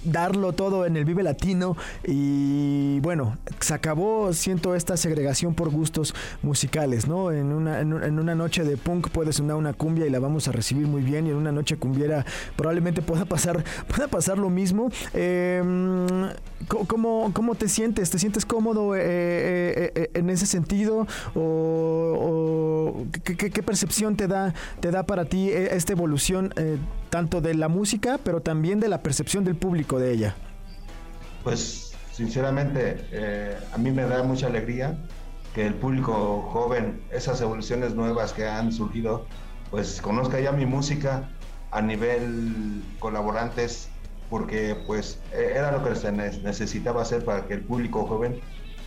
darlo 0.04 0.52
todo 0.52 0.86
en 0.86 0.96
el 0.96 1.04
Vive 1.04 1.22
Latino 1.22 1.76
y 2.06 3.00
bueno, 3.00 3.36
se 3.60 3.74
acabó, 3.74 4.32
siento, 4.32 4.74
esta 4.74 4.96
segregación 4.96 5.54
por 5.54 5.70
gustos 5.70 6.14
musicales, 6.42 7.06
¿no? 7.06 7.32
En 7.32 7.52
una, 7.52 7.80
en, 7.80 7.92
una 7.92 8.34
noche 8.34 8.64
de 8.64 8.76
punk 8.76 9.10
puede 9.10 9.32
sonar 9.32 9.56
una 9.56 9.72
cumbia 9.72 10.06
y 10.06 10.10
la 10.10 10.18
vamos 10.18 10.48
a 10.48 10.52
recibir 10.52 10.86
muy 10.86 11.02
bien 11.02 11.26
y 11.26 11.30
en 11.30 11.36
una 11.36 11.52
noche 11.52 11.76
cumbiera 11.76 12.24
probablemente 12.56 13.02
pueda 13.02 13.24
pasar, 13.24 13.64
pueda 13.88 14.08
pasar 14.08 14.38
lo 14.38 14.50
mismo. 14.50 14.90
Em, 15.12 16.06
¿cómo, 16.68 17.30
¿Cómo 17.32 17.54
te 17.54 17.68
sientes? 17.68 18.10
¿Te 18.10 18.18
sientes 18.18 18.44
cómodo 18.44 18.94
eh, 18.94 19.00
eh, 19.02 19.92
eh, 19.94 20.10
en 20.14 20.30
ese 20.30 20.46
sentido? 20.46 21.06
¿O, 21.34 23.04
qué, 23.22 23.62
percepción 23.62 24.16
te 24.16 24.28
da, 24.28 24.54
te 24.80 24.90
da 24.90 25.04
para 25.04 25.24
ti 25.24 25.50
esta 25.50 25.92
evolución 25.92 26.52
tanto 27.14 27.40
de 27.40 27.54
la 27.54 27.68
música, 27.68 28.18
pero 28.24 28.42
también 28.42 28.80
de 28.80 28.88
la 28.88 29.00
percepción 29.00 29.44
del 29.44 29.54
público 29.54 30.00
de 30.00 30.10
ella? 30.10 30.34
Pues 31.44 31.92
sinceramente, 32.10 33.06
eh, 33.12 33.56
a 33.72 33.78
mí 33.78 33.92
me 33.92 34.02
da 34.02 34.24
mucha 34.24 34.48
alegría 34.48 34.98
que 35.54 35.64
el 35.64 35.74
público 35.74 36.42
joven, 36.50 37.00
esas 37.12 37.40
evoluciones 37.40 37.94
nuevas 37.94 38.32
que 38.32 38.48
han 38.48 38.72
surgido, 38.72 39.26
pues 39.70 40.00
conozca 40.02 40.40
ya 40.40 40.50
mi 40.50 40.66
música 40.66 41.28
a 41.70 41.80
nivel 41.80 42.82
colaborantes, 42.98 43.90
porque 44.28 44.76
pues 44.84 45.20
e-, 45.32 45.52
era 45.54 45.70
lo 45.70 45.84
que 45.84 45.94
se 45.94 46.10
necesitaba 46.10 47.02
hacer 47.02 47.24
para 47.24 47.46
que 47.46 47.54
el 47.54 47.60
público 47.60 48.08
joven 48.08 48.40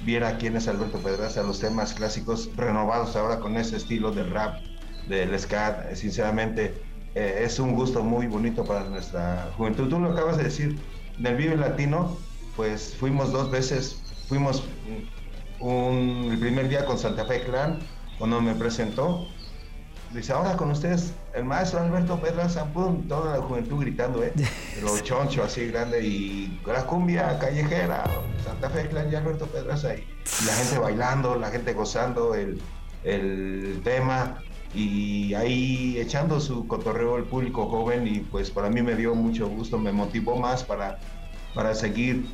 viera 0.03 0.37
quién 0.37 0.57
es 0.57 0.67
Alberto 0.67 0.97
Pedraza, 0.97 1.43
los 1.43 1.61
temas 1.61 1.93
clásicos 1.93 2.49
renovados 2.57 3.15
ahora 3.15 3.39
con 3.39 3.55
ese 3.55 3.77
estilo 3.77 4.11
del 4.11 4.31
rap, 4.31 4.57
del 5.07 5.39
ska, 5.39 5.95
sinceramente 5.95 6.86
eh, 7.17 7.45
es 7.45 7.57
un 7.57 7.73
gusto 7.73 8.03
muy 8.03 8.27
bonito 8.27 8.63
para 8.63 8.83
nuestra 8.83 9.49
juventud. 9.57 9.89
Tú 9.89 9.99
lo 9.99 10.11
acabas 10.11 10.37
de 10.37 10.43
decir, 10.43 10.77
del 11.17 11.35
Vive 11.35 11.57
Latino, 11.57 12.15
pues 12.55 12.95
fuimos 12.95 13.31
dos 13.31 13.49
veces, 13.49 13.99
fuimos 14.29 14.63
un, 15.59 16.29
el 16.31 16.37
primer 16.37 16.69
día 16.69 16.85
con 16.85 16.99
Santa 16.99 17.25
Fe 17.25 17.41
Clan, 17.41 17.79
cuando 18.19 18.39
me 18.39 18.53
presentó, 18.53 19.27
dice, 20.13 20.31
ahora 20.31 20.55
con 20.57 20.69
ustedes, 20.69 21.15
el 21.33 21.45
maestro 21.45 21.79
Alberto 21.79 22.21
Pedraza, 22.21 22.67
toda 23.09 23.37
la 23.37 23.43
juventud 23.43 23.81
gritando, 23.81 24.23
¿eh? 24.23 24.31
Lo 24.83 24.99
choncho 24.99 25.43
así 25.43 25.69
grande 25.69 26.05
y 26.05 26.61
la 26.67 26.85
cumbia 26.85 27.39
callejera, 27.39 28.03
Santa 28.45 28.69
Fe 28.69 28.89
Clan 28.89 29.11
y 29.11 29.15
Alberto 29.15 29.47
Pedraza, 29.47 29.95
y, 29.95 30.01
y 30.01 30.45
la 30.45 30.53
gente 30.53 30.77
bailando, 30.77 31.35
la 31.35 31.49
gente 31.49 31.73
gozando 31.73 32.35
el, 32.35 32.61
el 33.03 33.81
tema 33.83 34.37
y 34.73 35.33
ahí 35.33 35.97
echando 35.97 36.39
su 36.39 36.67
cotorreo 36.67 37.17
el 37.17 37.23
público 37.23 37.67
joven 37.67 38.07
y 38.07 38.19
pues 38.19 38.51
para 38.51 38.69
mí 38.69 38.81
me 38.81 38.95
dio 38.95 39.15
mucho 39.15 39.47
gusto, 39.47 39.77
me 39.77 39.91
motivó 39.91 40.37
más 40.37 40.63
para, 40.63 40.99
para 41.53 41.73
seguir 41.73 42.25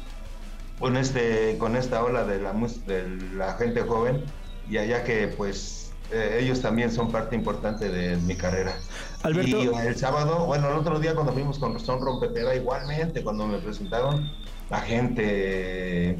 con, 0.80 0.98
este, 0.98 1.58
con 1.58 1.76
esta 1.76 2.04
ola 2.04 2.26
de 2.26 2.42
la, 2.42 2.54
de 2.54 3.08
la 3.36 3.54
gente 3.54 3.82
joven 3.82 4.24
y 4.70 4.78
allá 4.78 5.04
que 5.04 5.28
pues 5.28 5.84
eh, 6.12 6.40
ellos 6.42 6.62
también 6.62 6.92
son 6.92 7.12
parte 7.12 7.36
importante 7.36 7.90
de 7.90 8.18
mi 8.18 8.36
carrera. 8.36 8.76
Alberto. 9.24 9.64
Y 9.64 9.88
el 9.88 9.96
sábado, 9.96 10.46
bueno, 10.46 10.70
el 10.70 10.78
otro 10.78 11.00
día 11.00 11.16
cuando 11.16 11.34
fuimos 11.34 11.58
con 11.58 11.80
Son 11.80 12.02
Rompepera, 12.02 12.56
igualmente, 12.56 13.24
cuando 13.24 13.48
me 13.48 13.58
presentaron, 13.60 14.30
la 14.70 14.80
gente 14.82 16.18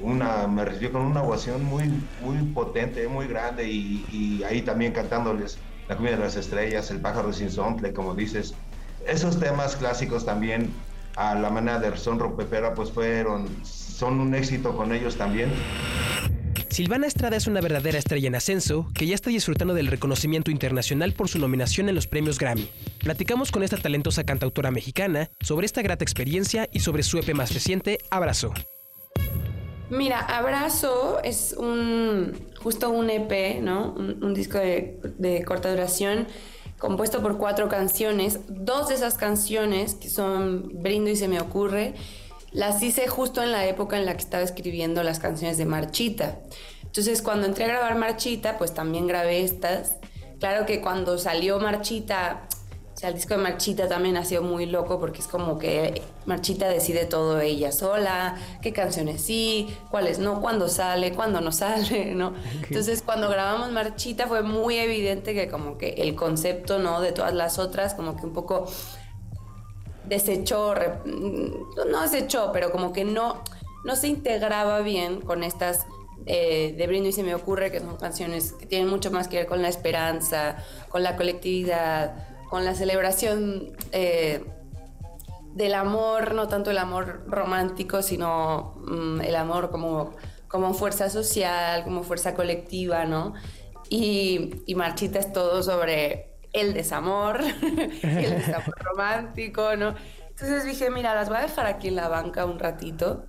una, 0.00 0.46
me 0.46 0.64
recibió 0.64 0.92
con 0.92 1.02
una 1.02 1.22
ovación 1.22 1.64
muy, 1.64 1.84
muy 2.22 2.38
potente, 2.52 3.08
muy 3.08 3.26
grande 3.26 3.68
y, 3.68 4.42
ahí 4.48 4.62
también 4.62 4.92
cantándoles 4.92 5.58
La 5.88 5.96
comida 5.96 6.12
de 6.12 6.18
las 6.18 6.36
estrellas, 6.36 6.90
El 6.90 7.00
pájaro 7.00 7.32
sin 7.32 7.50
sontle, 7.50 7.92
como 7.92 8.14
dices. 8.14 8.54
Esos 9.06 9.38
temas 9.38 9.76
clásicos 9.76 10.24
también 10.24 10.70
a 11.16 11.34
la 11.34 11.50
manera 11.50 11.78
de 11.78 11.96
Son 11.96 12.18
Rompepera 12.18 12.74
pues 12.74 12.90
fueron, 12.90 13.48
son 13.62 14.20
un 14.20 14.34
éxito 14.34 14.76
con 14.76 14.92
ellos 14.92 15.16
también. 15.16 15.50
Silvana 16.70 17.06
Estrada 17.06 17.36
es 17.36 17.46
una 17.46 17.60
verdadera 17.60 17.98
estrella 17.98 18.26
en 18.26 18.34
ascenso 18.34 18.90
que 18.94 19.06
ya 19.06 19.14
está 19.14 19.30
disfrutando 19.30 19.74
del 19.74 19.86
reconocimiento 19.86 20.50
internacional 20.50 21.12
por 21.12 21.28
su 21.28 21.38
nominación 21.38 21.88
en 21.88 21.94
los 21.94 22.08
premios 22.08 22.36
Grammy. 22.36 22.68
Platicamos 22.98 23.52
con 23.52 23.62
esta 23.62 23.76
talentosa 23.76 24.24
cantautora 24.24 24.72
mexicana 24.72 25.30
sobre 25.40 25.66
esta 25.66 25.82
grata 25.82 26.02
experiencia 26.02 26.68
y 26.72 26.80
sobre 26.80 27.04
su 27.04 27.18
EP 27.18 27.32
más 27.32 27.54
reciente, 27.54 27.98
Abrazo. 28.10 28.52
Mira, 29.90 30.18
Abrazo 30.20 31.20
es 31.22 31.54
un 31.58 32.32
justo 32.62 32.88
un 32.88 33.10
EP, 33.10 33.60
¿no? 33.60 33.92
Un, 33.92 34.32
disco 34.32 34.58
de, 34.58 35.44
corta 35.46 35.70
duración 35.70 36.26
compuesto 36.78 37.20
por 37.20 37.36
cuatro 37.36 37.68
canciones. 37.68 38.40
Dos 38.48 38.88
de 38.88 38.94
esas 38.94 39.14
canciones, 39.14 39.94
que 39.94 40.08
son 40.08 40.70
Brindo 40.82 41.10
y 41.10 41.16
Se 41.16 41.28
me 41.28 41.40
ocurre, 41.40 41.94
las 42.52 42.82
hice 42.82 43.06
justo 43.08 43.42
en 43.42 43.52
la 43.52 43.66
época 43.66 43.98
en 43.98 44.06
la 44.06 44.14
que 44.14 44.22
estaba 44.22 44.42
escribiendo 44.42 45.02
las 45.02 45.18
canciones 45.18 45.58
de 45.58 45.66
Marchita. 45.66 46.38
Entonces, 46.82 47.20
cuando 47.20 47.46
entré 47.46 47.64
a 47.64 47.68
grabar 47.68 47.96
Marchita, 47.96 48.56
pues 48.56 48.72
también 48.72 49.06
grabé 49.06 49.42
estas. 49.42 49.96
Claro 50.40 50.64
que 50.64 50.80
cuando 50.80 51.18
salió 51.18 51.58
Marchita, 51.58 52.48
o 52.94 52.96
sea, 52.96 53.08
el 53.08 53.16
disco 53.16 53.34
de 53.34 53.42
Marchita 53.42 53.88
también 53.88 54.16
ha 54.16 54.24
sido 54.24 54.42
muy 54.42 54.66
loco 54.66 55.00
porque 55.00 55.20
es 55.20 55.26
como 55.26 55.58
que 55.58 56.02
Marchita 56.26 56.68
decide 56.68 57.06
todo 57.06 57.40
ella 57.40 57.72
sola, 57.72 58.36
qué 58.62 58.72
canciones 58.72 59.20
sí, 59.20 59.76
cuáles 59.90 60.20
no, 60.20 60.40
cuándo 60.40 60.68
sale, 60.68 61.12
cuándo 61.12 61.40
no 61.40 61.50
sale, 61.52 62.14
¿no? 62.14 62.34
Entonces, 62.68 63.02
cuando 63.02 63.28
grabamos 63.28 63.72
Marchita 63.72 64.28
fue 64.28 64.42
muy 64.42 64.78
evidente 64.78 65.34
que 65.34 65.48
como 65.48 65.76
que 65.76 65.94
el 65.98 66.14
concepto, 66.14 66.78
¿no? 66.78 67.00
De 67.00 67.10
todas 67.10 67.34
las 67.34 67.58
otras, 67.58 67.94
como 67.94 68.14
que 68.16 68.26
un 68.26 68.32
poco 68.32 68.66
desechó, 70.04 70.74
no 71.04 72.02
desechó, 72.02 72.50
pero 72.52 72.70
como 72.70 72.92
que 72.92 73.04
no, 73.04 73.42
no 73.84 73.96
se 73.96 74.06
integraba 74.06 74.82
bien 74.82 75.20
con 75.20 75.42
estas 75.42 75.84
eh, 76.26 76.74
de 76.78 76.86
Brindo 76.86 77.08
y 77.08 77.12
se 77.12 77.24
me 77.24 77.34
ocurre 77.34 77.72
que 77.72 77.80
son 77.80 77.96
canciones 77.96 78.52
que 78.52 78.66
tienen 78.66 78.88
mucho 78.88 79.10
más 79.10 79.26
que 79.26 79.38
ver 79.38 79.46
con 79.46 79.62
la 79.62 79.68
esperanza, 79.68 80.56
con 80.88 81.02
la 81.02 81.16
colectividad, 81.16 82.33
con 82.48 82.64
la 82.64 82.74
celebración 82.74 83.76
eh, 83.92 84.44
del 85.54 85.74
amor, 85.74 86.34
no 86.34 86.48
tanto 86.48 86.70
el 86.70 86.78
amor 86.78 87.24
romántico, 87.28 88.02
sino 88.02 88.74
mm, 88.86 89.20
el 89.20 89.36
amor 89.36 89.70
como, 89.70 90.12
como 90.48 90.74
fuerza 90.74 91.08
social, 91.08 91.84
como 91.84 92.02
fuerza 92.02 92.34
colectiva, 92.34 93.04
¿no? 93.04 93.34
Y, 93.88 94.62
y 94.66 94.74
Marchita 94.74 95.18
es 95.18 95.32
todo 95.32 95.62
sobre 95.62 96.34
el 96.52 96.74
desamor, 96.74 97.40
el 98.02 98.30
desamor 98.30 98.74
romántico, 98.80 99.76
¿no? 99.76 99.94
Entonces 100.28 100.64
dije, 100.64 100.90
mira, 100.90 101.14
las 101.14 101.28
voy 101.28 101.38
a 101.38 101.42
dejar 101.42 101.66
aquí 101.66 101.88
en 101.88 101.96
la 101.96 102.08
banca 102.08 102.44
un 102.44 102.58
ratito. 102.58 103.24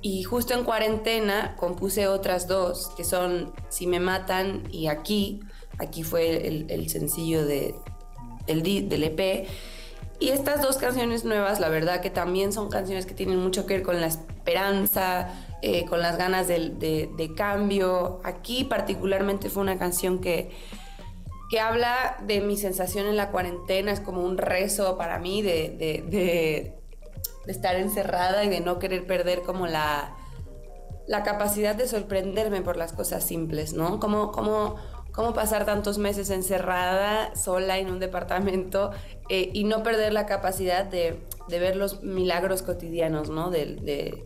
Y 0.00 0.22
justo 0.22 0.54
en 0.54 0.64
cuarentena 0.64 1.56
compuse 1.56 2.06
otras 2.06 2.46
dos, 2.46 2.92
que 2.96 3.04
son 3.04 3.52
Si 3.70 3.86
me 3.86 4.00
matan 4.00 4.62
y 4.70 4.86
Aquí. 4.86 5.40
Aquí 5.78 6.04
fue 6.04 6.46
el 6.46 6.88
sencillo 6.88 7.44
de, 7.44 7.74
del, 8.46 8.62
del 8.62 9.04
EP. 9.04 9.46
Y 10.20 10.30
estas 10.30 10.62
dos 10.62 10.76
canciones 10.76 11.24
nuevas, 11.24 11.60
la 11.60 11.68
verdad 11.68 12.00
que 12.00 12.10
también 12.10 12.52
son 12.52 12.70
canciones 12.70 13.04
que 13.04 13.14
tienen 13.14 13.38
mucho 13.38 13.66
que 13.66 13.74
ver 13.74 13.82
con 13.82 14.00
la 14.00 14.06
esperanza, 14.06 15.28
eh, 15.60 15.84
con 15.86 16.00
las 16.00 16.16
ganas 16.16 16.46
de, 16.46 16.70
de, 16.70 17.34
cambio. 17.34 18.20
Aquí 18.22 18.64
particularmente 18.64 19.50
fue 19.50 19.62
una 19.62 19.76
canción 19.76 20.20
que, 20.20 20.50
que 21.50 21.58
habla 21.58 22.16
de 22.26 22.40
mi 22.40 22.56
sensación 22.56 23.06
en 23.06 23.16
la 23.16 23.30
cuarentena, 23.30 23.92
es 23.92 24.00
como 24.00 24.22
un 24.22 24.38
rezo 24.38 24.96
para 24.96 25.18
mí 25.18 25.42
de, 25.42 25.76
de 25.78 26.78
estar 27.46 27.76
encerrada 27.76 28.44
y 28.44 28.48
de 28.48 28.60
no 28.60 28.78
querer 28.78 29.06
perder 29.06 29.42
como 29.42 29.66
la, 29.66 30.16
la 31.06 31.22
capacidad 31.22 31.74
de 31.74 31.86
sorprenderme 31.86 32.62
por 32.62 32.76
las 32.76 32.92
cosas 32.92 33.24
simples, 33.24 33.74
¿no? 33.74 34.00
Como, 34.00 34.32
como 34.32 34.76
cómo 35.14 35.32
pasar 35.32 35.64
tantos 35.64 35.98
meses 35.98 36.30
encerrada, 36.30 37.34
sola 37.36 37.78
en 37.78 37.90
un 37.90 38.00
departamento 38.00 38.90
eh, 39.28 39.50
y 39.52 39.64
no 39.64 39.82
perder 39.82 40.12
la 40.12 40.26
capacidad 40.26 40.84
de, 40.84 41.20
ver 41.48 41.76
los 41.76 42.02
milagros 42.02 42.62
cotidianos, 42.62 43.30
¿no? 43.30 43.50
De, 43.50 44.24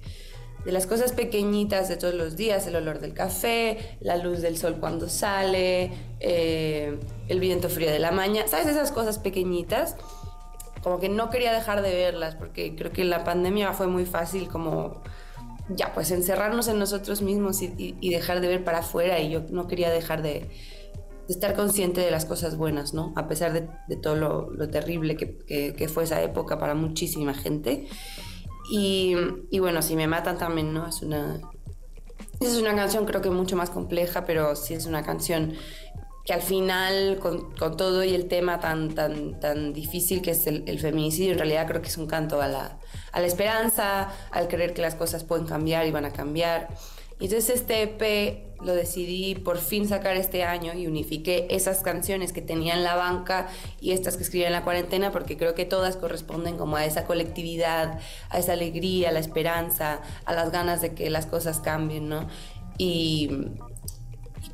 de 0.65 0.73
las 0.73 0.87
cosas 0.87 1.13
pequeñitas 1.13 1.89
de 1.89 1.97
todos 1.97 2.15
los 2.15 2.37
días, 2.37 2.67
el 2.67 2.77
olor 2.77 2.99
del 2.99 3.15
café, 3.15 3.97
la 4.01 4.17
luz 4.17 4.41
del 4.41 4.59
sol 4.59 4.77
cuando 4.81 5.09
sale, 5.09 5.93
eh, 6.21 6.99
el 7.29 7.41
viento 7.41 7.69
frío 7.69 7.91
de 7.91 7.99
la 7.99 8.11
mañana, 8.11 8.49
¿sabes? 8.49 8.67
Esas 8.67 8.93
cosas 8.93 9.19
pequeñitas, 9.19 9.97
como 10.83 11.01
que 11.01 11.09
no 11.09 11.31
quería 11.31 11.53
dejar 11.53 11.83
de 11.83 11.95
verlas, 11.95 12.35
porque 12.35 12.75
creo 12.77 12.93
que 12.93 13.05
la 13.05 13.25
pandemia 13.25 13.73
fue 13.73 13.87
muy 13.87 14.05
fácil 14.05 14.49
como 14.49 15.03
ya, 15.71 15.93
pues 15.93 16.11
encerrarnos 16.11 16.69
en 16.69 16.79
nosotros 16.79 17.23
mismos 17.23 17.63
y, 17.63 18.11
dejar 18.11 18.41
de 18.41 18.49
ver 18.49 18.65
para 18.65 18.79
afuera 18.79 19.21
y 19.21 19.31
yo 19.31 19.43
no 19.51 19.69
quería 19.69 19.91
dejar 19.91 20.23
de, 20.23 20.51
estar 21.29 21.55
consciente 21.55 22.01
de 22.01 22.11
las 22.11 22.25
cosas 22.25 22.57
buenas, 22.57 22.95
¿no? 22.95 23.13
A 23.17 23.29
pesar 23.29 23.53
de, 23.53 23.97
todo 23.97 24.17
lo, 24.17 24.69
terrible 24.69 25.17
que, 25.17 25.89
fue 25.89 26.05
esa 26.05 26.23
época 26.23 26.59
para 26.59 26.75
muchísima 26.75 27.35
gente. 27.35 27.87
Y, 28.71 29.15
bueno, 29.59 29.83
si 29.83 29.97
me 29.97 30.07
matan 30.07 30.39
también, 30.39 30.73
¿no? 30.73 30.89
Es 30.89 31.03
una, 31.03 31.41
es 32.41 32.57
una 32.57 32.75
canción 32.75 33.05
creo 33.05 33.21
que 33.21 33.31
mucho 33.31 33.57
más 33.57 33.71
compleja, 33.71 34.25
pero 34.25 34.57
sí 34.57 34.75
es 34.75 34.87
una 34.87 35.03
canción 35.03 35.55
que 36.25 36.35
al 36.35 36.43
final, 36.43 37.19
con, 37.21 37.55
todo 37.77 38.05
y 38.05 38.15
el 38.15 38.29
tema 38.29 38.61
tan, 38.61 38.95
tan, 38.95 39.41
tan 39.41 39.73
difícil 39.73 40.21
que 40.21 40.33
es 40.33 40.47
el, 40.47 40.79
feminicidio, 40.79 41.33
en 41.33 41.39
realidad 41.39 41.67
creo 41.67 41.81
que 41.81 41.89
es 41.89 41.97
un 41.97 42.07
canto 42.07 42.43
a 42.43 42.49
la, 42.49 42.79
a 43.13 43.21
la 43.21 43.27
esperanza, 43.27 44.11
al 44.31 44.49
creer 44.49 44.75
que 44.75 44.83
las 44.83 44.95
cosas 44.95 45.25
pueden 45.25 45.47
cambiar 45.47 45.87
y 45.87 45.91
van 45.91 46.05
a 46.05 46.13
cambiar. 46.13 46.69
Entonces 47.21 47.51
este 47.51 47.83
EP 47.83 48.49
lo 48.63 48.75
decidí 48.75 49.35
por 49.37 49.59
fin 49.59 49.89
sacar 49.89 50.17
este 50.17 50.43
año 50.43 50.75
y 50.75 50.87
unifiqué 50.87 51.47
esas 51.51 51.83
canciones 51.83 52.33
que 52.33 52.43
tenía 52.43 52.75
en 52.75 52.83
la 52.83 52.97
banca 52.97 53.49
y 53.81 53.93
estas 53.93 54.17
que 54.17 54.25
escribí 54.25 54.45
en 54.45 54.53
la 54.53 54.65
cuarentena 54.65 55.13
porque 55.13 55.37
creo 55.37 55.55
que 55.55 55.65
todas 55.65 55.97
corresponden 55.97 56.57
como 56.57 56.77
a 56.77 56.85
esa 56.85 57.05
colectividad, 57.05 58.01
a 58.31 58.39
esa 58.39 58.53
alegría, 58.53 59.11
a 59.11 59.13
la 59.13 59.21
esperanza, 59.21 60.01
a 60.25 60.33
las 60.33 60.51
ganas 60.51 60.81
de 60.81 60.95
que 60.95 61.09
las 61.11 61.27
cosas 61.27 61.61
cambien, 61.61 62.09
¿no? 62.09 62.27
Y 62.79 63.31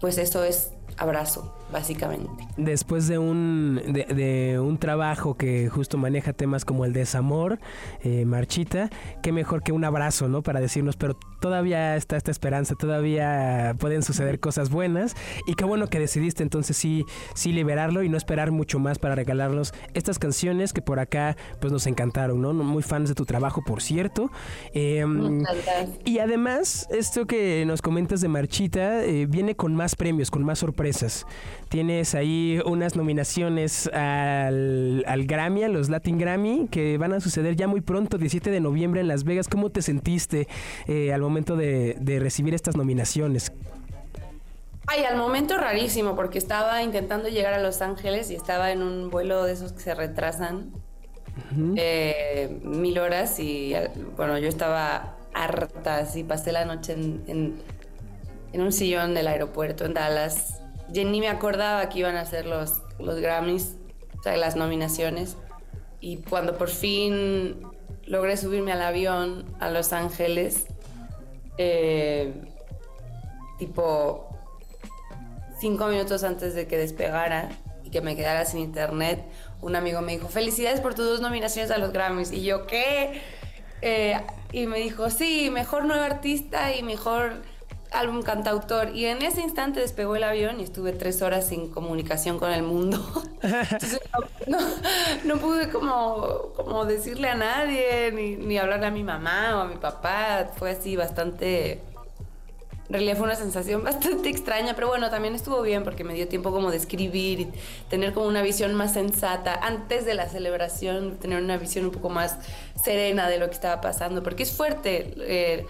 pues 0.01 0.19
eso 0.19 0.45
es 0.45 0.71
abrazo, 0.97 1.55
básicamente. 1.75 2.31
Después 2.57 3.09
de 3.09 3.19
un, 3.19 3.81
de, 3.93 4.61
un 4.61 4.79
trabajo 4.79 5.37
que 5.37 5.69
justo 5.69 5.99
maneja 5.99 6.33
temas 6.33 6.65
como 6.65 6.85
el 6.85 6.93
desamor, 6.93 7.59
eh, 8.05 8.25
Marchita, 8.25 8.91
qué 9.23 9.33
mejor 9.33 9.65
que 9.65 9.73
un 9.73 9.85
abrazo, 9.85 10.29
¿no? 10.29 10.43
Para 10.43 10.61
decirnos, 10.61 10.97
pero 10.97 11.19
todavía 11.41 11.97
está 11.97 12.17
esta 12.17 12.31
esperanza, 12.31 12.77
todavía 12.77 13.75
pueden 13.81 14.05
suceder 14.05 14.39
cosas 14.39 14.71
buenas 14.71 15.17
y 15.49 15.55
qué 15.55 15.65
bueno 15.65 15.89
que 15.89 15.99
decidiste 15.99 16.45
entonces 16.45 16.77
sí, 16.77 17.05
sí 17.35 17.53
liberarlo 17.53 18.05
y 18.05 18.09
no 18.09 18.17
esperar 18.17 18.53
mucho 18.53 18.79
más 18.79 19.01
para 19.01 19.17
regalarnos 19.17 19.75
estas 19.95 20.21
canciones 20.21 20.73
que 20.73 20.81
por 20.81 21.01
acá 21.01 21.37
pues 21.61 21.73
nos 21.73 21.89
encantaron, 21.89 22.41
¿no? 22.41 22.53
Muy 22.55 22.85
fans 22.85 23.09
de 23.09 23.17
tu 23.17 23.27
trabajo, 23.27 23.63
por 23.67 23.83
cierto. 23.83 24.31
Em, 24.75 25.43
y 26.05 26.21
además, 26.21 26.87
esto 26.91 27.27
que 27.27 27.65
nos 27.67 27.83
comentas 27.83 28.21
de 28.21 28.29
Marchita 28.29 29.05
eh, 29.05 29.27
viene 29.27 29.57
con 29.57 29.75
más 29.75 29.97
premios, 29.97 30.31
con 30.31 30.45
más 30.45 30.61
sorpresas. 30.61 31.27
Tienes 31.69 32.15
ahí 32.15 32.61
unas 32.65 32.97
nominaciones 32.97 33.89
al, 33.89 35.05
Grammy, 35.27 35.65
a 35.65 35.69
los 35.69 35.89
Latin 35.89 36.19
Grammy, 36.19 36.69
que 36.71 36.99
van 36.99 37.13
a 37.13 37.21
suceder 37.21 37.57
ya 37.57 37.67
muy 37.67 37.81
pronto, 37.81 38.19
17 38.19 38.51
de 38.51 38.61
noviembre 38.61 39.01
en 39.01 39.09
Las 39.09 39.25
Vegas. 39.25 39.49
¿Cómo 39.49 39.71
te 39.71 39.83
sentiste 39.83 40.47
eh, 40.87 41.13
al 41.13 41.21
momento 41.21 41.57
de, 41.57 41.97
recibir 42.21 42.55
estas 42.55 42.77
nominaciones? 42.77 43.53
Ay, 44.87 45.05
al 45.05 45.17
momento 45.17 45.57
rarísimo, 45.57 46.15
porque 46.15 46.39
estaba 46.39 46.83
intentando 46.83 47.29
llegar 47.29 47.55
a 47.55 47.61
Los 47.61 47.81
Ángeles 47.81 48.31
y 48.31 48.35
estaba 48.35 48.71
en 48.71 48.83
un 48.83 49.11
vuelo 49.11 49.45
de 49.45 49.53
esos 49.53 49.73
que 49.73 49.81
se 49.81 49.95
retrasan 49.95 50.71
eh, 51.77 52.61
mil 52.63 52.99
horas 52.99 53.41
y 53.41 53.75
bueno, 54.17 54.39
yo 54.39 54.49
estaba 54.49 55.17
harta, 55.33 55.99
así 55.99 56.23
pasé 56.23 56.53
la 56.53 56.65
noche 56.65 56.93
en, 56.93 57.55
en 58.53 58.61
un 58.61 58.71
sillón 58.71 59.15
del 59.15 59.27
aeropuerto 59.27 59.85
en 59.85 59.95
Dallas 59.95 60.64
yo 60.95 61.05
ni 61.05 61.21
me 61.21 61.29
acordaba 61.29 61.89
que 61.89 61.99
iban 61.99 62.15
a 62.17 62.25
ser 62.25 62.47
los, 62.47 62.81
los 63.01 63.19
Grammys, 63.21 63.77
o 64.19 64.23
sea, 64.23 64.37
las 64.37 64.55
nominaciones. 64.55 65.37
Y 66.01 66.19
cuando 66.19 66.57
por 66.57 66.69
fin 66.69 67.61
logré 68.07 68.37
subirme 68.37 68.71
al 68.73 68.81
avión 68.81 69.45
a 69.59 69.71
Los 69.71 69.93
Ángeles, 69.93 70.67
eh, 71.59 72.33
tipo 73.59 74.29
cinco 75.59 75.89
minutos 75.89 76.23
antes 76.23 76.55
de 76.55 76.69
que 76.69 76.79
despegara 76.79 77.49
y 77.83 77.91
que 77.91 78.01
me 78.01 78.15
quedara 78.15 78.45
sin 78.45 78.61
internet, 78.61 79.25
un 79.63 79.75
amigo 79.75 80.01
me 80.01 80.13
dijo, 80.13 80.29
felicidades 80.29 80.81
por 80.81 80.95
tus 80.95 81.07
dos 81.07 81.21
nominaciones 81.21 81.73
a 81.73 81.79
los 81.79 81.93
Grammys. 81.93 82.31
Y 82.31 82.45
yo, 82.45 82.69
¿qué? 82.69 83.21
Eh, 83.83 84.21
y 84.53 84.69
me 84.69 84.79
dijo, 84.79 85.11
sí, 85.11 85.51
mejor 85.51 85.87
nuevo 85.87 86.05
artista 86.05 86.73
y 86.77 86.85
mejor 86.85 87.43
álbum 87.95 88.23
cantautor. 88.23 88.95
Y 88.95 89.07
en 89.07 89.23
ese 89.23 89.41
instante 89.41 89.81
despegó 89.81 90.17
el 90.17 90.25
avión 90.25 90.61
y 90.61 90.65
estuve 90.65 90.93
tres 90.93 91.23
horas 91.23 91.47
sin 91.47 91.71
comunicación 91.71 92.39
con 92.39 92.51
el 92.51 92.63
mundo. 92.63 92.99
no, 95.25 95.37
pude 95.39 95.71
como, 95.71 96.53
como 96.57 96.85
decirle 96.85 97.29
a 97.29 97.35
nadie, 97.35 98.13
ni, 98.13 98.37
ni 98.37 98.59
hablarle 98.59 98.87
a 98.87 98.91
mi 98.91 99.03
mamá 99.03 99.57
o 99.57 99.61
a 99.61 99.65
mi 99.67 99.77
papá. 99.77 100.51
Fue 100.57 100.71
así 100.71 100.97
bastante... 100.97 101.81
En 102.87 102.93
realidad 102.93 103.17
fue 103.17 103.25
una 103.25 103.35
sensación 103.35 103.83
bastante 103.83 104.29
extraña, 104.29 104.75
pero 104.75 104.89
bueno, 104.89 105.09
también 105.09 105.35
estuvo 105.35 105.63
bien 105.63 105.85
porque 105.85 106.05
me 106.05 106.13
dio 106.13 106.29
tiempo 106.29 106.53
como 106.53 106.71
de 106.71 106.77
escribir 106.77 107.41
y 107.41 107.53
tener 107.89 108.13
como 108.13 108.27
una 108.27 108.43
visión 108.43 108.75
más 108.75 108.93
sensata 108.93 109.59
antes 109.63 110.05
de 110.05 110.13
la 110.13 110.29
celebración, 110.29 111.17
tener 111.17 111.43
una 111.43 111.57
visión 111.57 111.87
un 111.87 111.93
poco 111.93 112.11
más 112.11 112.37
serena 112.83 113.29
de 113.31 113.39
lo 113.39 113.47
que 113.47 113.55
estaba 113.55 113.81
pasando, 113.81 114.23
porque 114.23 114.43
es 114.43 114.53
fuerte. 114.53 115.15
Eh, 115.17 115.67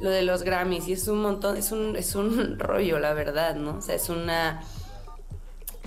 lo 0.00 0.10
de 0.10 0.22
los 0.22 0.42
Grammys 0.42 0.88
y 0.88 0.92
es 0.92 1.08
un 1.08 1.22
montón, 1.22 1.56
es 1.56 1.72
un, 1.72 1.96
es 1.96 2.14
un 2.14 2.58
rollo, 2.58 2.98
la 2.98 3.14
verdad, 3.14 3.56
¿no? 3.56 3.78
O 3.78 3.82
sea, 3.82 3.94
es 3.94 4.08
una... 4.08 4.62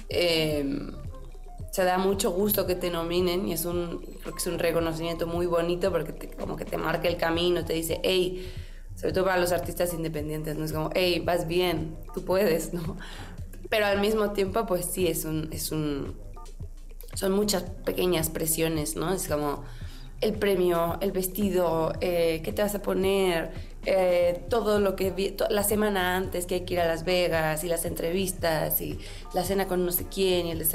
Eh, 0.10 0.92
se 1.72 1.86
da 1.86 1.98
mucho 1.98 2.32
gusto 2.32 2.68
que 2.68 2.76
te 2.76 2.90
nominen 2.90 3.48
y 3.48 3.54
es 3.54 3.64
un, 3.64 4.02
creo 4.22 4.34
que 4.34 4.40
es 4.40 4.48
un 4.48 4.60
reconocimiento 4.60 5.26
muy 5.26 5.46
bonito 5.46 5.90
porque 5.90 6.30
como 6.32 6.58
que 6.58 6.66
te 6.66 6.78
marca 6.78 7.08
el 7.08 7.16
camino, 7.16 7.64
te 7.64 7.72
dice, 7.72 8.02
hey, 8.04 8.52
sobre 8.96 9.14
todo 9.14 9.24
para 9.24 9.40
los 9.40 9.54
artistas 9.54 9.94
independientes, 9.94 10.58
¿no? 10.58 10.66
Es 10.66 10.74
como, 10.74 10.90
hey, 10.94 11.24
vas 11.26 11.48
bien, 11.48 11.96
tú 12.14 12.26
puedes, 12.26 12.74
¿no? 12.74 12.98
Pero 13.70 13.86
al 13.86 14.02
mismo 14.02 14.32
tiempo, 14.32 14.66
pues 14.66 14.86
sí, 14.86 15.08
es 15.08 15.24
un, 15.24 15.48
es 15.54 15.72
un, 15.72 16.18
son 17.14 17.32
muchas 17.32 17.64
pequeñas 17.86 18.30
presiones, 18.30 18.98
¿no? 18.98 19.14
Es 19.14 19.30
como 19.30 19.64
el 20.20 20.34
premio, 20.34 20.98
el 21.00 21.14
vestido, 21.14 21.94
eh, 22.02 22.42
qué 22.44 22.52
te 22.52 22.62
vas 22.62 22.76
a 22.76 22.82
poner, 22.82 23.52
eh, 23.86 24.46
todo 24.50 24.80
lo 24.80 24.96
que 24.96 25.10
vi, 25.10 25.36
la 25.50 25.64
semana 25.64 26.16
antes 26.16 26.46
que 26.46 26.56
hay 26.56 26.62
que 26.66 26.76
ir 26.76 26.80
a 26.82 26.86
Las 26.86 27.04
Vegas 27.04 27.64
y 27.64 27.68
las 27.68 27.86
entrevistas 27.86 28.80
y 28.80 29.00
la 29.34 29.44
cena 29.44 29.68
con 29.68 29.84
no 29.86 29.92
sé 29.92 30.06
quién 30.08 30.46
y 30.46 30.52
el, 30.52 30.68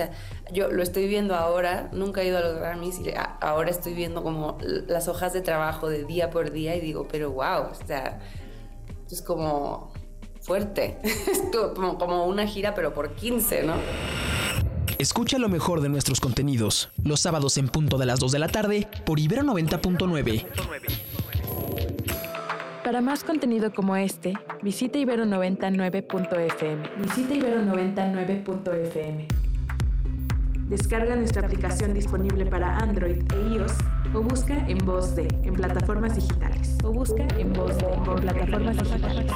yo 0.52 0.72
lo 0.72 0.82
estoy 0.82 1.06
viendo 1.06 1.36
ahora, 1.36 1.88
nunca 1.92 2.22
he 2.22 2.26
ido 2.26 2.38
a 2.38 2.40
los 2.40 2.56
Grammys 2.56 2.98
y 2.98 3.12
ahora 3.40 3.70
estoy 3.70 3.94
viendo 3.94 4.24
como 4.24 4.58
las 4.60 5.06
hojas 5.06 5.32
de 5.32 5.40
trabajo 5.40 5.88
de 5.88 6.04
día 6.04 6.30
por 6.30 6.50
día 6.50 6.74
y 6.74 6.80
digo, 6.80 7.06
pero 7.08 7.30
wow, 7.30 7.70
o 7.70 7.86
sea, 7.86 8.18
es 9.08 9.22
como 9.22 9.92
fuerte, 10.40 10.98
es 11.02 11.42
como, 11.52 11.98
como 11.98 12.26
una 12.26 12.46
gira 12.46 12.74
pero 12.74 12.92
por 12.92 13.14
15, 13.14 13.62
¿no? 13.62 13.74
Escucha 14.98 15.38
lo 15.38 15.48
mejor 15.48 15.80
de 15.80 15.90
nuestros 15.90 16.20
contenidos 16.20 16.88
los 17.04 17.20
sábados 17.20 17.58
en 17.58 17.68
punto 17.68 17.98
de 17.98 18.06
las 18.06 18.18
2 18.18 18.32
de 18.32 18.38
la 18.38 18.48
tarde 18.48 18.88
por 19.04 19.20
Ibero 19.20 19.42
90.9. 19.42 20.46
Para 22.86 23.00
más 23.00 23.24
contenido 23.24 23.72
como 23.72 23.96
este, 23.96 24.34
visita 24.62 24.96
ibero99.fm. 25.00 26.88
Visita 27.00 27.34
ibero99.fm. 27.34 29.26
Descarga 30.68 31.16
nuestra 31.16 31.44
aplicación 31.44 31.94
disponible 31.94 32.46
para 32.46 32.78
Android 32.78 33.24
e 33.32 33.54
iOS 33.56 33.72
o 34.14 34.20
busca 34.20 34.54
en 34.68 34.78
voz 34.86 35.18
en 35.18 35.54
plataformas 35.54 36.14
digitales. 36.14 36.78
O 36.84 36.92
busca 36.92 37.26
en 37.36 37.52
voz 37.54 37.76
en 37.82 38.20
plataformas 38.20 38.76
digitales. 38.76 39.32